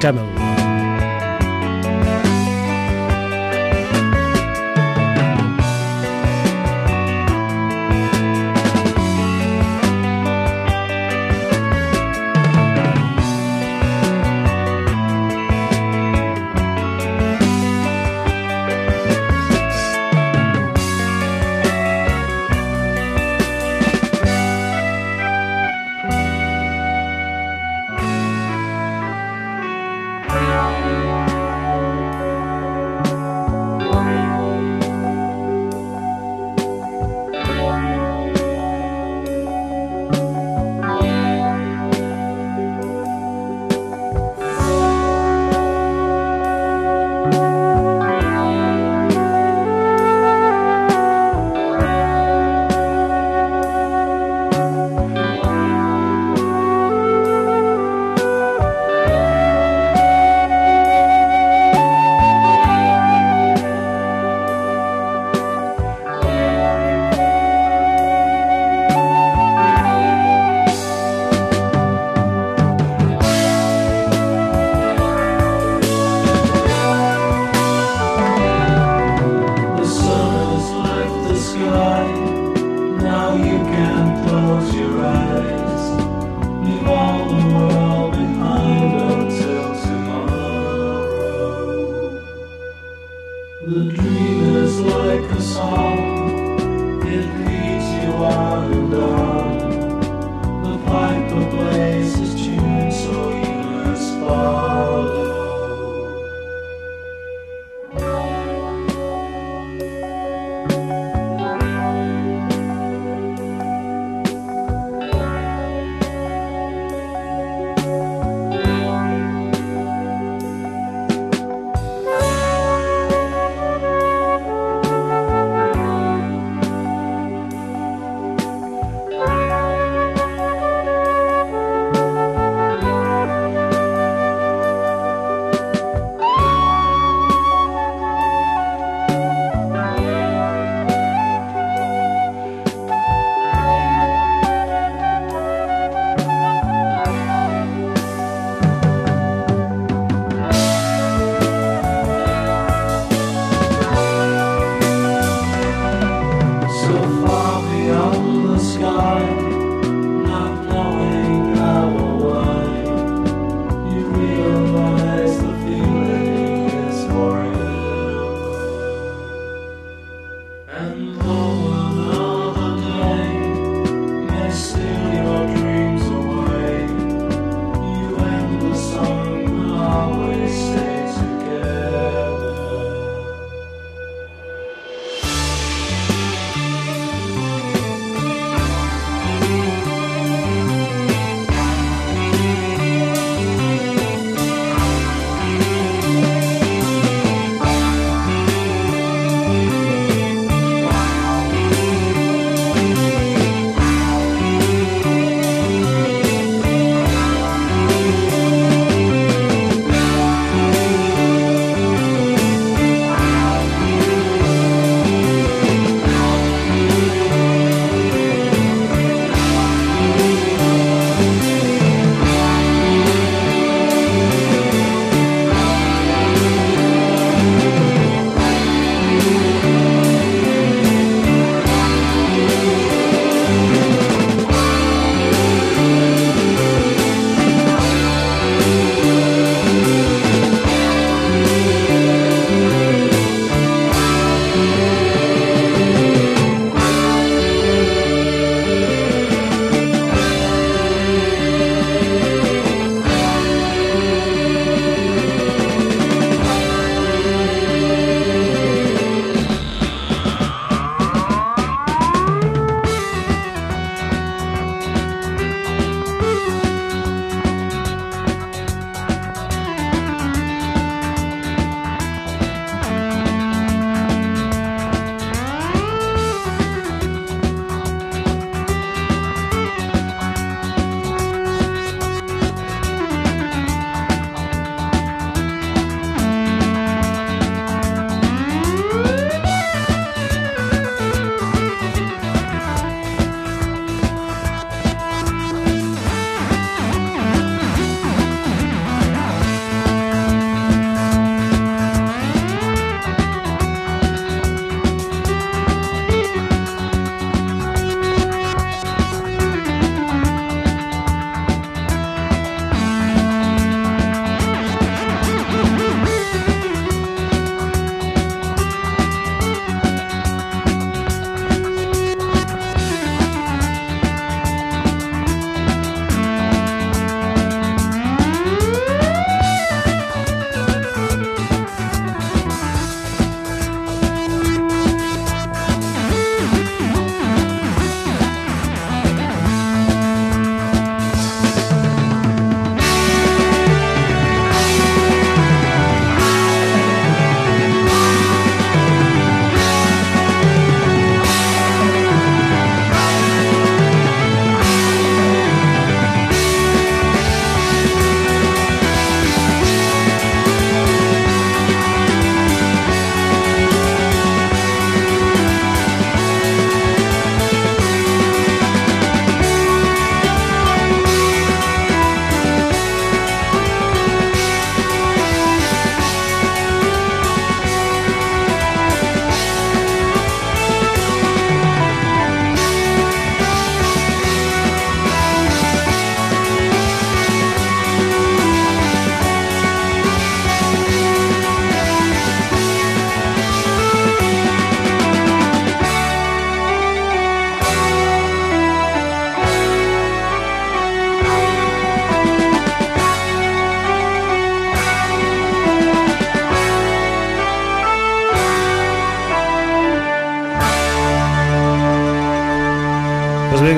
Camel. 0.00 0.63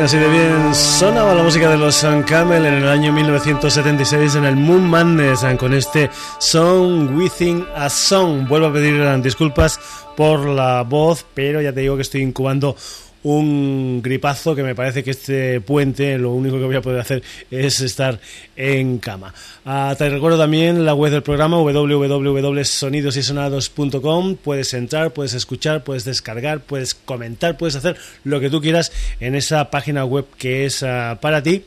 Así 0.07 0.19
de 0.19 0.29
bien 0.29 0.73
sonaba 0.73 1.35
la 1.35 1.43
música 1.43 1.69
de 1.69 1.77
los 1.77 1.97
Sun 1.97 2.23
Camel 2.23 2.65
en 2.65 2.75
el 2.75 2.89
año 2.89 3.13
1976 3.13 4.37
en 4.37 4.45
el 4.45 4.55
Moon 4.55 4.89
Madness 4.89 5.45
con 5.59 5.75
este 5.75 6.11
Song 6.39 7.17
Within 7.17 7.67
a 7.75 7.91
Song. 7.91 8.47
Vuelvo 8.47 8.69
a 8.69 8.73
pedir 8.73 9.21
disculpas 9.21 9.81
por 10.17 10.47
la 10.47 10.83
voz, 10.83 11.27
pero 11.35 11.61
ya 11.61 11.73
te 11.73 11.81
digo 11.81 11.97
que 11.97 12.03
estoy 12.03 12.23
incubando 12.23 12.77
un 13.23 14.01
gripazo 14.03 14.55
que 14.55 14.63
me 14.63 14.75
parece 14.75 15.03
que 15.03 15.11
este 15.11 15.61
puente 15.61 16.17
lo 16.19 16.33
único 16.33 16.59
que 16.59 16.65
voy 16.65 16.77
a 16.77 16.83
poder 16.83 17.01
hacer 17.01 17.23
es 17.51 17.81
estar 17.81 18.21
en 18.57 18.99
cama. 18.99 19.33
Ah, 19.65 19.95
te 19.99 20.09
recuerdo 20.09 20.39
también 20.39 20.85
la 20.85 20.95
web 20.95 21.11
del 21.13 21.23
programa 21.23 21.59
www.sonidosysonados.com. 21.59 24.37
Puedes 24.37 24.75
entrar, 24.75 25.13
puedes 25.13 25.35
escuchar, 25.35 25.83
puedes 25.85 26.05
descargar, 26.05 26.61
puedes 26.61 26.95
comentar, 26.95 27.57
puedes 27.57 27.77
hacer 27.77 27.97
lo 28.25 28.41
que 28.41 28.51
tú 28.51 28.61
quieras 28.61 28.93
en 29.21 29.35
esa 29.35 29.71
página 29.71 30.05
web 30.05 30.27
que 30.39 30.67
es 30.67 30.83
ah, 30.83 31.19
para 31.21 31.43
ti. 31.43 31.65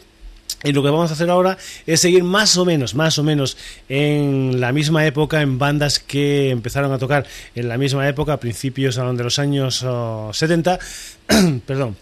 Y 0.63 0.73
lo 0.73 0.83
que 0.83 0.89
vamos 0.89 1.09
a 1.09 1.13
hacer 1.13 1.29
ahora 1.29 1.57
es 1.87 2.01
seguir 2.01 2.23
más 2.23 2.57
o 2.57 2.65
menos, 2.65 2.93
más 2.93 3.17
o 3.17 3.23
menos 3.23 3.55
en 3.87 4.59
la 4.59 4.73
misma 4.73 5.05
época, 5.05 5.41
en 5.41 5.57
bandas 5.57 5.99
que 5.99 6.49
empezaron 6.49 6.91
a 6.91 6.97
tocar 6.97 7.25
en 7.55 7.69
la 7.69 7.77
misma 7.77 8.07
época, 8.07 8.33
a 8.33 8.39
principios 8.39 8.95
de 8.95 9.23
los 9.23 9.39
años 9.39 9.85
70, 10.33 10.79
perdón, 11.65 11.95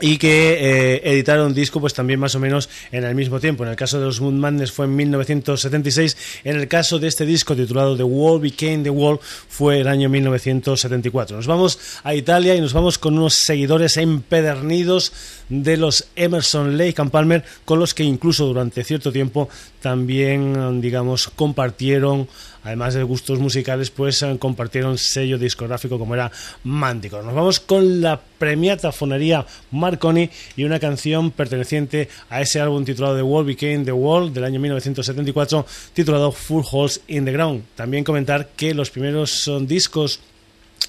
y 0.00 0.18
que 0.18 0.58
eh, 0.60 1.00
editaron 1.04 1.54
disco 1.54 1.80
pues 1.80 1.94
también 1.94 2.20
más 2.20 2.34
o 2.34 2.40
menos 2.40 2.68
en 2.92 3.04
el 3.04 3.14
mismo 3.14 3.40
tiempo. 3.40 3.64
En 3.64 3.70
el 3.70 3.76
caso 3.76 3.98
de 3.98 4.06
los 4.06 4.20
Moon 4.20 4.38
Madness 4.38 4.72
fue 4.72 4.84
en 4.84 4.94
1976, 4.96 6.16
en 6.44 6.56
el 6.56 6.68
caso 6.68 6.98
de 6.98 7.08
este 7.08 7.24
disco 7.24 7.56
titulado 7.56 7.96
The 7.96 8.02
Wall 8.02 8.40
Became 8.40 8.82
the 8.82 8.90
Wall 8.90 9.18
fue 9.20 9.80
el 9.80 9.88
año 9.88 10.08
1974. 10.08 11.36
Nos 11.36 11.46
vamos 11.46 11.78
a 12.04 12.14
Italia 12.14 12.54
y 12.54 12.60
nos 12.60 12.74
vamos 12.74 12.98
con 12.98 13.16
unos 13.16 13.34
seguidores 13.34 13.96
empedernidos 13.96 15.12
de 15.48 15.76
los 15.76 16.08
Emerson 16.16 16.76
Lake 16.76 17.00
and 17.00 17.10
Palmer 17.10 17.44
con 17.64 17.78
los 17.78 17.94
que 17.94 18.04
incluso 18.04 18.46
durante 18.46 18.84
cierto 18.84 19.12
tiempo 19.12 19.48
también 19.80 20.80
digamos 20.80 21.28
compartieron 21.28 22.28
además 22.66 22.94
de 22.94 23.02
gustos 23.04 23.38
musicales, 23.38 23.90
pues 23.90 24.22
eh, 24.22 24.36
compartieron 24.38 24.98
sello 24.98 25.38
discográfico 25.38 25.98
como 25.98 26.14
era 26.14 26.32
Mántico. 26.64 27.22
Nos 27.22 27.34
vamos 27.34 27.60
con 27.60 28.00
la 28.00 28.20
premiata 28.38 28.90
fonería 28.90 29.46
Marconi 29.70 30.28
y 30.56 30.64
una 30.64 30.80
canción 30.80 31.30
perteneciente 31.30 32.08
a 32.28 32.40
ese 32.40 32.60
álbum 32.60 32.84
titulado 32.84 33.16
The 33.16 33.22
World 33.22 33.46
Became 33.46 33.84
the 33.84 33.92
World 33.92 34.34
del 34.34 34.44
año 34.44 34.58
1974, 34.58 35.64
titulado 35.94 36.32
Full 36.32 36.64
Holes 36.70 37.00
in 37.06 37.24
the 37.24 37.32
Ground. 37.32 37.62
También 37.76 38.02
comentar 38.02 38.48
que 38.56 38.74
los 38.74 38.90
primeros 38.90 39.30
son 39.30 39.66
discos 39.68 40.20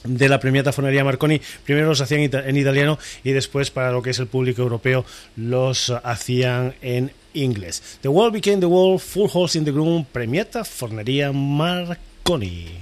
de 0.04 0.30
la 0.30 0.40
premiata 0.40 0.72
Fonería 0.72 1.04
Marconi. 1.04 1.42
Primero 1.66 1.88
los 1.88 2.02
hacían 2.02 2.22
en 2.22 2.58
italiano 2.58 2.98
y 3.24 3.32
después 3.32 3.72
para 3.72 3.92
lo 3.92 4.02
que 4.02 4.12
es 4.12 4.20
el 4.20 4.28
público 4.28 4.62
europeo 4.62 5.06
los 5.36 5.92
hacían 6.04 6.76
en 6.82 7.12
inglés. 7.34 8.00
The 8.02 8.10
World 8.10 8.34
Became 8.34 8.60
the 8.60 8.66
World, 8.66 9.00
Full 9.00 9.30
Holes 9.34 9.56
in 9.56 9.66
the 9.66 9.72
Groom, 9.72 10.06
premiata 10.06 10.64
Fornería 10.64 11.32
Marconi. 11.32 12.77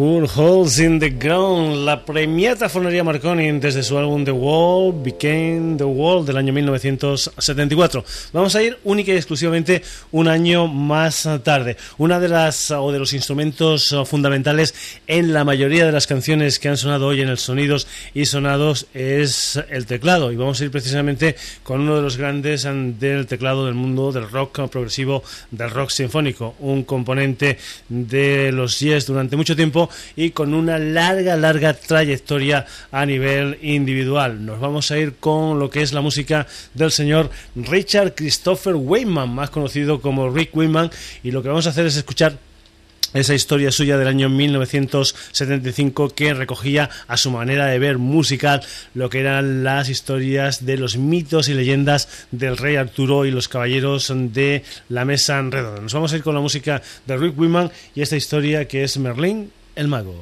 Holes 0.00 0.78
in 0.78 1.00
the 1.00 1.10
Ground, 1.10 1.84
la 1.84 2.04
premiata 2.04 2.68
fonería 2.68 3.02
Marconi 3.02 3.50
desde 3.58 3.82
su 3.82 3.98
álbum 3.98 4.24
The 4.24 4.30
Wall 4.30 4.94
Became 5.02 5.76
the 5.76 5.82
Wall 5.82 6.24
del 6.24 6.36
año 6.36 6.52
1974. 6.52 8.04
Vamos 8.32 8.54
a 8.54 8.62
ir 8.62 8.78
única 8.84 9.12
y 9.12 9.16
exclusivamente 9.16 9.82
un 10.12 10.28
año 10.28 10.68
más 10.68 11.28
tarde. 11.42 11.76
Una 11.96 12.20
de 12.20 12.28
las 12.28 12.70
o 12.70 12.92
de 12.92 13.00
los 13.00 13.12
instrumentos 13.12 13.92
fundamentales 14.04 15.00
en 15.08 15.32
la 15.32 15.42
mayoría 15.42 15.84
de 15.84 15.90
las 15.90 16.06
canciones 16.06 16.60
que 16.60 16.68
han 16.68 16.76
sonado 16.76 17.08
hoy 17.08 17.20
en 17.20 17.28
el 17.28 17.38
Sonidos 17.38 17.88
y 18.14 18.26
Sonados 18.26 18.86
es 18.94 19.58
el 19.68 19.86
teclado 19.86 20.30
y 20.30 20.36
vamos 20.36 20.60
a 20.60 20.64
ir 20.64 20.70
precisamente 20.70 21.34
con 21.64 21.80
uno 21.80 21.96
de 21.96 22.02
los 22.02 22.16
grandes 22.16 22.62
del 22.62 23.26
teclado 23.26 23.66
del 23.66 23.74
mundo 23.74 24.12
del 24.12 24.30
rock 24.30 24.68
progresivo, 24.68 25.24
del 25.50 25.70
rock 25.70 25.90
sinfónico, 25.90 26.54
un 26.60 26.84
componente 26.84 27.58
de 27.88 28.52
los 28.52 28.78
Yes 28.78 29.04
durante 29.04 29.36
mucho 29.36 29.56
tiempo 29.56 29.87
y 30.16 30.30
con 30.30 30.54
una 30.54 30.78
larga, 30.78 31.36
larga 31.36 31.74
trayectoria 31.74 32.66
a 32.90 33.06
nivel 33.06 33.58
individual. 33.62 34.44
Nos 34.44 34.60
vamos 34.60 34.90
a 34.90 34.98
ir 34.98 35.14
con 35.20 35.58
lo 35.58 35.70
que 35.70 35.82
es 35.82 35.92
la 35.92 36.00
música 36.00 36.46
del 36.74 36.90
señor 36.90 37.30
Richard 37.54 38.14
Christopher 38.14 38.74
Weyman, 38.74 39.28
más 39.28 39.50
conocido 39.50 40.00
como 40.00 40.30
Rick 40.30 40.56
Weyman, 40.56 40.90
y 41.22 41.30
lo 41.30 41.42
que 41.42 41.48
vamos 41.48 41.66
a 41.66 41.70
hacer 41.70 41.86
es 41.86 41.96
escuchar 41.96 42.38
esa 43.14 43.34
historia 43.34 43.72
suya 43.72 43.96
del 43.96 44.08
año 44.08 44.28
1975 44.28 46.10
que 46.10 46.34
recogía 46.34 46.90
a 47.06 47.16
su 47.16 47.30
manera 47.30 47.66
de 47.66 47.78
ver 47.78 47.98
musical 47.98 48.60
lo 48.94 49.08
que 49.08 49.20
eran 49.20 49.64
las 49.64 49.88
historias 49.88 50.66
de 50.66 50.76
los 50.76 50.98
mitos 50.98 51.48
y 51.48 51.54
leyendas 51.54 52.26
del 52.30 52.56
rey 52.56 52.76
Arturo 52.76 53.24
y 53.24 53.30
los 53.30 53.48
caballeros 53.48 54.12
de 54.14 54.62
la 54.88 55.04
mesa 55.04 55.40
redonda. 55.40 55.80
Nos 55.80 55.94
vamos 55.94 56.12
a 56.12 56.16
ir 56.16 56.22
con 56.22 56.34
la 56.34 56.40
música 56.40 56.82
de 57.06 57.16
Rick 57.16 57.38
Weyman 57.38 57.70
y 57.94 58.02
esta 58.02 58.16
historia 58.16 58.68
que 58.68 58.84
es 58.84 58.98
Merlín 58.98 59.52
el 59.78 59.86
mago. 59.86 60.12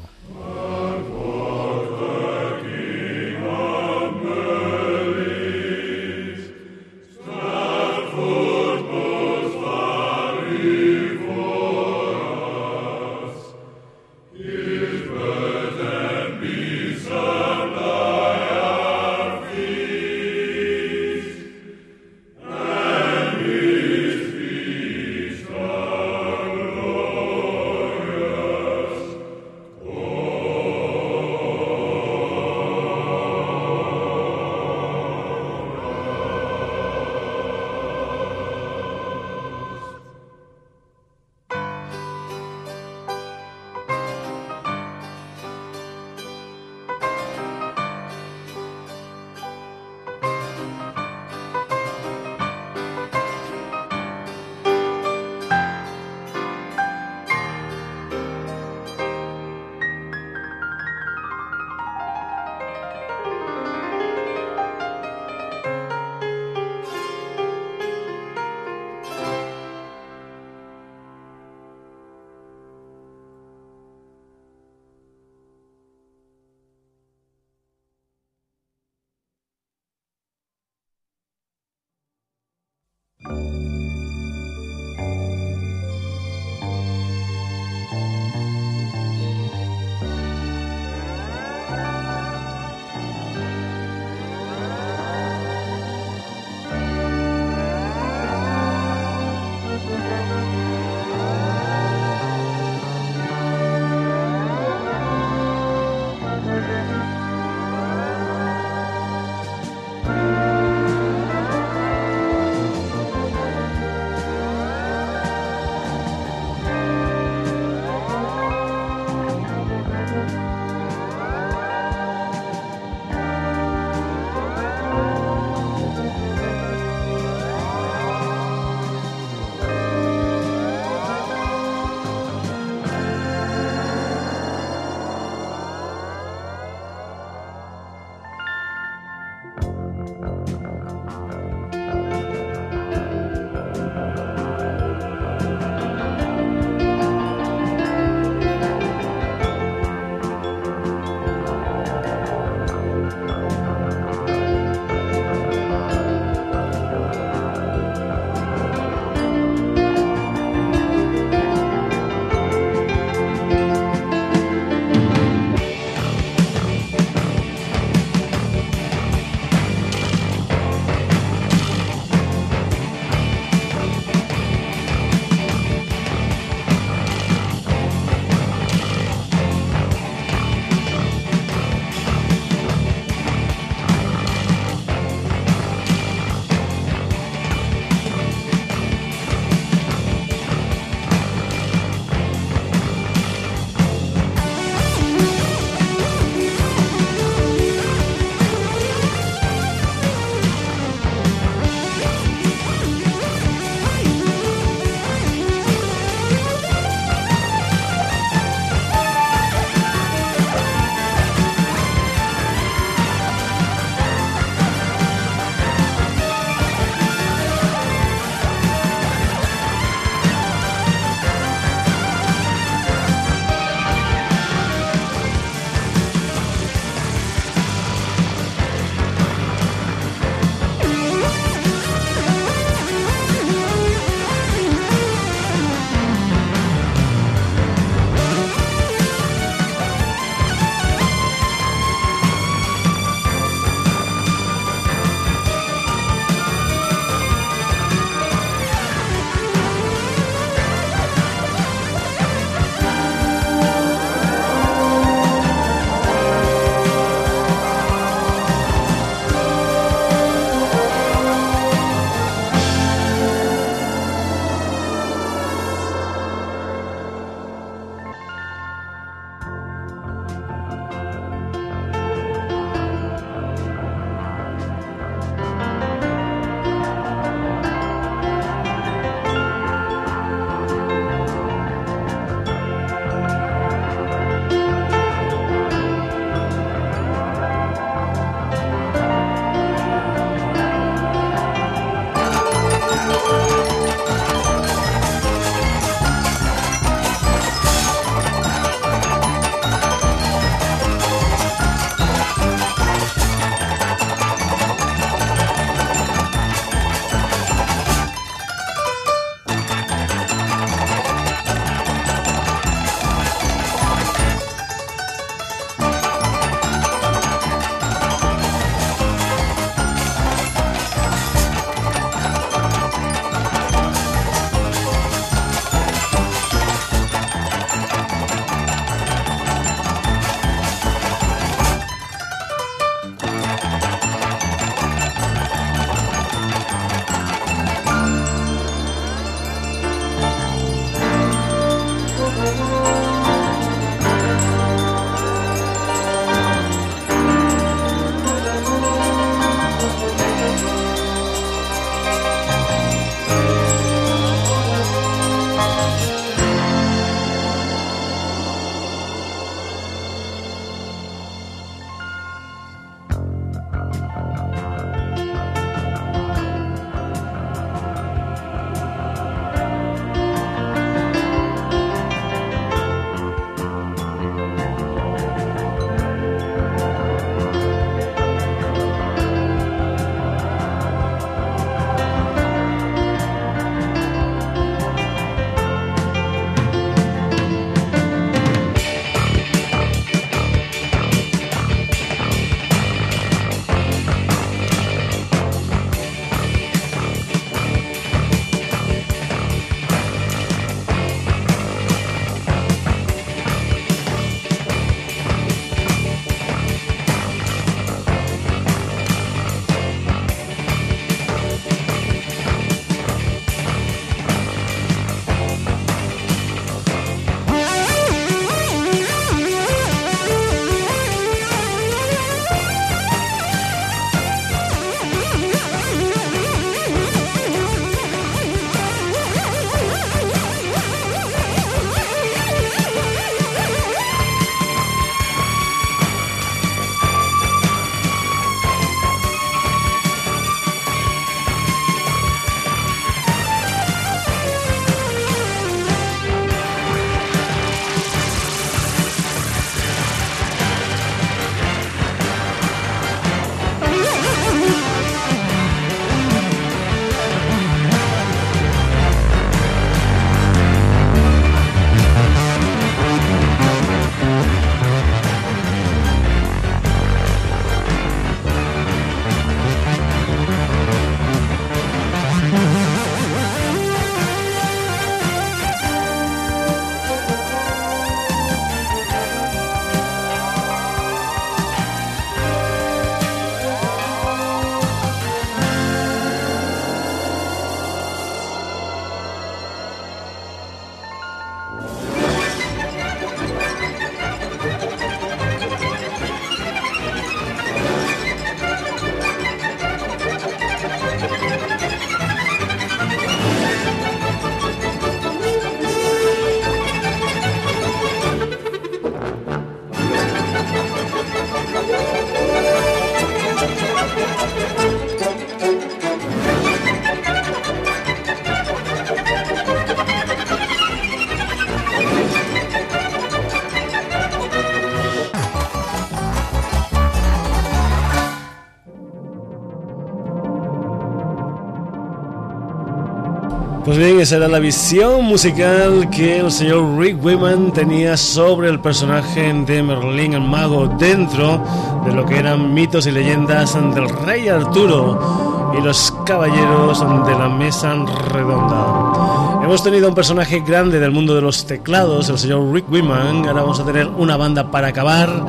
Pues 533.96 534.08
bien, 534.08 534.20
esa 534.20 534.36
era 534.36 534.48
la 534.48 534.58
visión 534.58 535.24
musical 535.24 536.10
que 536.10 536.40
el 536.40 536.52
señor 536.52 536.98
Rick 536.98 537.24
Wyman 537.24 537.72
tenía 537.72 538.14
sobre 538.18 538.68
el 538.68 538.78
personaje 538.78 539.50
de 539.50 539.82
Merlín 539.82 540.34
el 540.34 540.42
Mago 540.42 540.86
dentro 540.98 541.64
de 542.04 542.12
lo 542.12 542.26
que 542.26 542.36
eran 542.36 542.74
mitos 542.74 543.06
y 543.06 543.10
leyendas 543.10 543.72
del 543.94 544.06
rey 544.06 544.48
Arturo 544.48 545.72
y 545.78 545.80
los 545.82 546.12
caballeros 546.26 547.00
de 547.26 547.38
la 547.38 547.48
mesa 547.48 547.94
redonda. 548.34 549.62
Hemos 549.64 549.82
tenido 549.82 550.10
un 550.10 550.14
personaje 550.14 550.60
grande 550.60 551.00
del 551.00 551.12
mundo 551.12 551.34
de 551.34 551.40
los 551.40 551.64
teclados, 551.64 552.28
el 552.28 552.36
señor 552.36 552.70
Rick 552.74 552.90
Wyman. 552.90 553.46
Ahora 553.46 553.62
vamos 553.62 553.80
a 553.80 553.86
tener 553.86 554.08
una 554.08 554.36
banda 554.36 554.70
para 554.70 554.88
acabar 554.88 555.42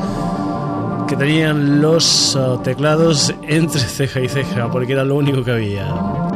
que 1.05 1.17
tenían 1.17 1.81
los 1.81 2.33
uh, 2.35 2.59
teclados 2.59 3.33
entre 3.41 3.81
ceja 3.81 4.21
y 4.21 4.29
ceja, 4.29 4.71
porque 4.71 4.93
era 4.93 5.03
lo 5.03 5.15
único 5.15 5.43
que 5.43 5.51
había. 5.51 6.26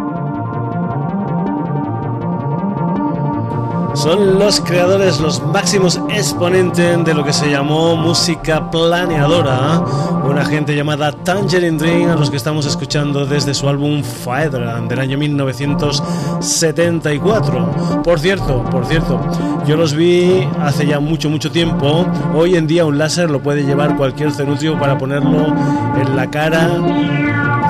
Son 4.02 4.40
los 4.40 4.60
creadores, 4.62 5.20
los 5.20 5.46
máximos 5.46 6.02
exponentes 6.10 7.06
de 7.06 7.14
lo 7.14 7.24
que 7.24 7.34
se 7.34 7.52
llamó 7.52 7.96
música 7.96 8.72
planeadora, 8.72 9.80
una 10.28 10.44
gente 10.44 10.76
llamada 10.76 11.12
Tangerine 11.12 11.78
Dream, 11.78 12.10
a 12.10 12.16
los 12.16 12.32
que 12.32 12.38
estamos 12.38 12.66
escuchando 12.66 13.28
desde 13.28 13.54
su 13.54 13.70
álbum 13.70 14.02
Faedra 14.02 14.82
del 14.82 15.00
año 15.00 15.20
1974. 15.20 18.02
Por 18.04 18.20
cierto, 18.20 18.64
por 18.72 18.88
cierto, 18.88 19.22
yo 19.68 19.78
los 19.78 19.94
vi 19.94 20.50
hace 20.60 20.88
ya 20.88 21.00
mucho, 21.00 21.30
mucho 21.30 21.52
tiempo. 21.52 22.08
Hoy 22.34 22.56
en 22.56 22.66
día 22.66 22.86
un 22.86 22.98
láser 22.98 23.30
lo 23.30 23.44
puede 23.44 23.64
llevar 23.64 23.98
cualquier 23.98 24.32
cenutrio 24.32 24.80
para 24.80 24.98
ponerlo 24.98 25.54
en 26.02 26.16
la 26.16 26.28
cara 26.28 26.72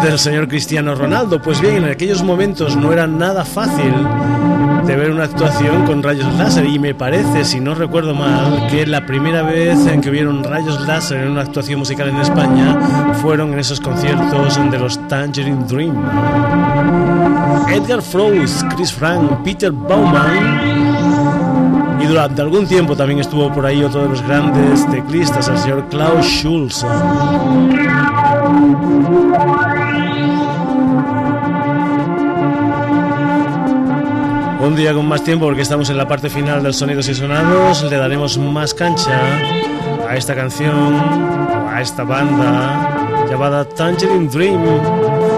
del 0.01 0.17
señor 0.17 0.47
Cristiano 0.47 0.95
Ronaldo. 0.95 1.41
Pues 1.41 1.59
bien, 1.59 1.83
en 1.83 1.91
aquellos 1.91 2.23
momentos 2.23 2.77
no 2.77 2.93
era 2.93 3.05
nada 3.05 3.43
fácil 3.43 3.93
de 4.91 4.97
ver 4.97 5.11
una 5.11 5.23
actuación 5.23 5.85
con 5.85 6.03
rayos 6.03 6.33
láser 6.35 6.65
y 6.65 6.77
me 6.77 6.93
parece, 6.93 7.45
si 7.45 7.61
no 7.61 7.73
recuerdo 7.73 8.13
mal, 8.13 8.67
que 8.69 8.85
la 8.85 9.05
primera 9.05 9.41
vez 9.41 9.87
en 9.87 10.01
que 10.01 10.09
vieron 10.09 10.43
rayos 10.43 10.85
láser 10.85 11.21
en 11.21 11.29
una 11.29 11.43
actuación 11.43 11.79
musical 11.79 12.09
en 12.09 12.17
España 12.17 13.13
fueron 13.21 13.53
en 13.53 13.59
esos 13.59 13.79
conciertos 13.79 14.59
de 14.69 14.77
los 14.77 15.07
Tangerine 15.07 15.63
Dream. 15.65 15.95
Edgar 17.69 18.01
Froese, 18.01 18.65
Chris 18.75 18.91
Frank, 18.91 19.43
Peter 19.45 19.71
Baumann 19.71 20.81
y 22.01 22.05
durante 22.05 22.41
algún 22.41 22.67
tiempo 22.67 22.93
también 22.93 23.19
estuvo 23.19 23.49
por 23.53 23.65
ahí 23.65 23.81
otro 23.85 24.03
de 24.03 24.09
los 24.09 24.21
grandes 24.21 24.85
teclistas, 24.91 25.47
el 25.47 25.57
señor 25.57 25.87
Klaus 25.87 26.25
Schulze. 26.25 26.85
Un 34.61 34.75
día 34.75 34.93
con 34.93 35.07
más 35.07 35.23
tiempo 35.23 35.45
porque 35.45 35.63
estamos 35.63 35.89
en 35.89 35.97
la 35.97 36.07
parte 36.07 36.29
final 36.29 36.61
del 36.61 36.75
Sonidos 36.75 37.09
y 37.09 37.15
Sonados, 37.15 37.83
le 37.89 37.97
daremos 37.97 38.37
más 38.37 38.75
cancha 38.75 39.39
a 40.07 40.15
esta 40.15 40.35
canción, 40.35 40.93
a 41.67 41.81
esta 41.81 42.03
banda 42.03 43.25
llamada 43.27 43.65
Tangerine 43.65 44.27
Dream, 44.27 44.61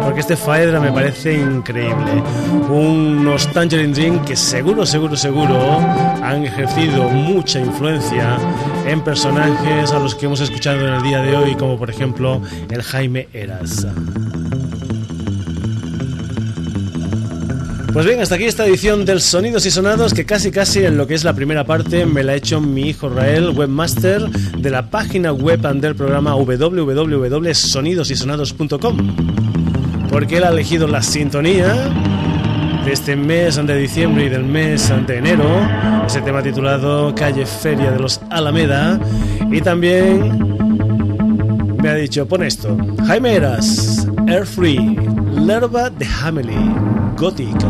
porque 0.01 0.19
este 0.19 0.35
Faedra 0.35 0.81
me 0.81 0.91
parece 0.91 1.35
increíble. 1.35 2.21
Unos 2.69 3.49
Tangerine 3.53 3.93
Dream 3.93 4.25
que 4.25 4.35
seguro, 4.35 4.85
seguro, 4.85 5.15
seguro 5.15 5.79
han 6.21 6.43
ejercido 6.43 7.07
mucha 7.07 7.61
influencia 7.61 8.37
en 8.85 9.01
personajes 9.01 9.93
a 9.93 9.99
los 9.99 10.15
que 10.15 10.25
hemos 10.25 10.41
escuchado 10.41 10.85
en 10.85 10.95
el 10.95 11.01
día 11.01 11.21
de 11.21 11.37
hoy, 11.37 11.55
como 11.55 11.77
por 11.77 11.89
ejemplo 11.89 12.41
el 12.69 12.83
Jaime 12.83 13.29
Eras. 13.31 13.87
Pues 17.93 18.05
bien, 18.07 18.19
hasta 18.21 18.35
aquí 18.35 18.45
esta 18.45 18.65
edición 18.65 19.05
del 19.05 19.21
Sonidos 19.21 19.67
y 19.67 19.71
Sonados 19.71 20.15
que 20.15 20.25
casi 20.25 20.49
casi 20.49 20.83
en 20.83 20.97
lo 20.97 21.05
que 21.05 21.13
es 21.13 21.23
la 21.23 21.33
primera 21.33 21.63
parte 21.63 22.07
me 22.07 22.23
la 22.23 22.31
ha 22.31 22.35
hecho 22.35 22.59
mi 22.59 22.89
hijo 22.89 23.07
Rael, 23.07 23.51
webmaster 23.51 24.31
de 24.31 24.69
la 24.71 24.89
página 24.89 25.31
web 25.31 25.59
del 25.59 25.95
programa 25.95 26.33
www.sonidosysonados.com 26.33 28.97
porque 30.09 30.37
él 30.37 30.43
ha 30.43 30.49
elegido 30.49 30.87
la 30.87 31.03
sintonía 31.03 31.71
de 32.83 32.91
este 32.91 33.15
mes 33.15 33.63
de 33.63 33.77
diciembre 33.77 34.25
y 34.25 34.29
del 34.29 34.43
mes 34.43 34.91
de 35.05 35.17
enero, 35.17 35.45
ese 36.07 36.21
tema 36.21 36.41
titulado 36.41 37.13
Calle 37.13 37.45
Feria 37.45 37.91
de 37.91 37.99
los 37.99 38.19
Alameda 38.31 38.99
y 39.51 39.61
también 39.61 40.47
me 41.79 41.89
ha 41.89 41.93
dicho, 41.93 42.27
pon 42.27 42.41
esto, 42.41 42.75
Jaime 43.05 43.35
Eras, 43.35 44.07
Air 44.27 44.47
Free, 44.47 44.97
Lerva 45.45 45.89
de 45.89 46.05
Hamley, 46.05 46.55
gótica. 47.17 47.67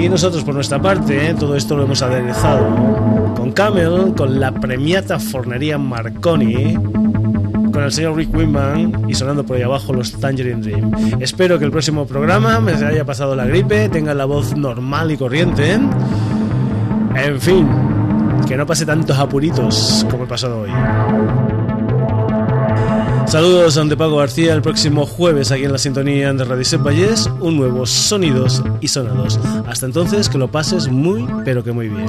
Y 0.00 0.08
nosotros 0.08 0.44
por 0.44 0.54
nuestra 0.54 0.80
parte, 0.80 1.30
¿eh? 1.30 1.34
todo 1.34 1.56
esto 1.56 1.76
lo 1.76 1.82
hemos 1.82 2.00
aderezado 2.00 3.34
con 3.36 3.50
Camel, 3.50 4.14
con 4.16 4.38
la 4.38 4.52
premiata 4.52 5.18
Fornería 5.18 5.78
Marconi, 5.78 6.74
con 7.72 7.82
el 7.82 7.90
señor 7.90 8.14
Rick 8.14 8.32
Winman 8.32 9.04
y 9.08 9.14
sonando 9.16 9.44
por 9.44 9.56
ahí 9.56 9.62
abajo 9.62 9.92
los 9.92 10.12
Tangerine 10.12 10.62
Dream. 10.62 10.92
Espero 11.18 11.58
que 11.58 11.64
el 11.64 11.72
próximo 11.72 12.06
programa 12.06 12.60
me 12.60 12.72
haya 12.72 13.04
pasado 13.04 13.34
la 13.34 13.46
gripe, 13.46 13.88
tenga 13.88 14.14
la 14.14 14.24
voz 14.24 14.56
normal 14.56 15.10
y 15.10 15.16
corriente. 15.16 15.72
En 17.16 17.40
fin, 17.40 17.68
que 18.46 18.56
no 18.56 18.64
pase 18.64 18.86
tantos 18.86 19.18
apuritos 19.18 20.06
como 20.08 20.22
he 20.22 20.26
pasado 20.28 20.60
hoy. 20.60 20.70
Saludos 23.26 23.76
ante 23.76 23.96
Pago 23.96 24.18
García 24.18 24.54
el 24.54 24.62
próximo 24.62 25.04
jueves 25.04 25.50
aquí 25.50 25.64
en 25.64 25.72
la 25.72 25.78
sintonía 25.78 26.32
de 26.32 26.44
Radio 26.44 26.64
Set 26.64 26.80
Vallés, 26.80 27.28
un 27.40 27.56
nuevo 27.56 27.84
Sonidos 27.84 28.62
y 28.80 28.86
Sonados. 28.86 29.40
Hasta 29.66 29.86
entonces 29.86 30.28
que 30.28 30.38
lo 30.38 30.48
pases 30.48 30.88
muy 30.88 31.26
pero 31.44 31.64
que 31.64 31.72
muy 31.72 31.88
bien. 31.88 32.06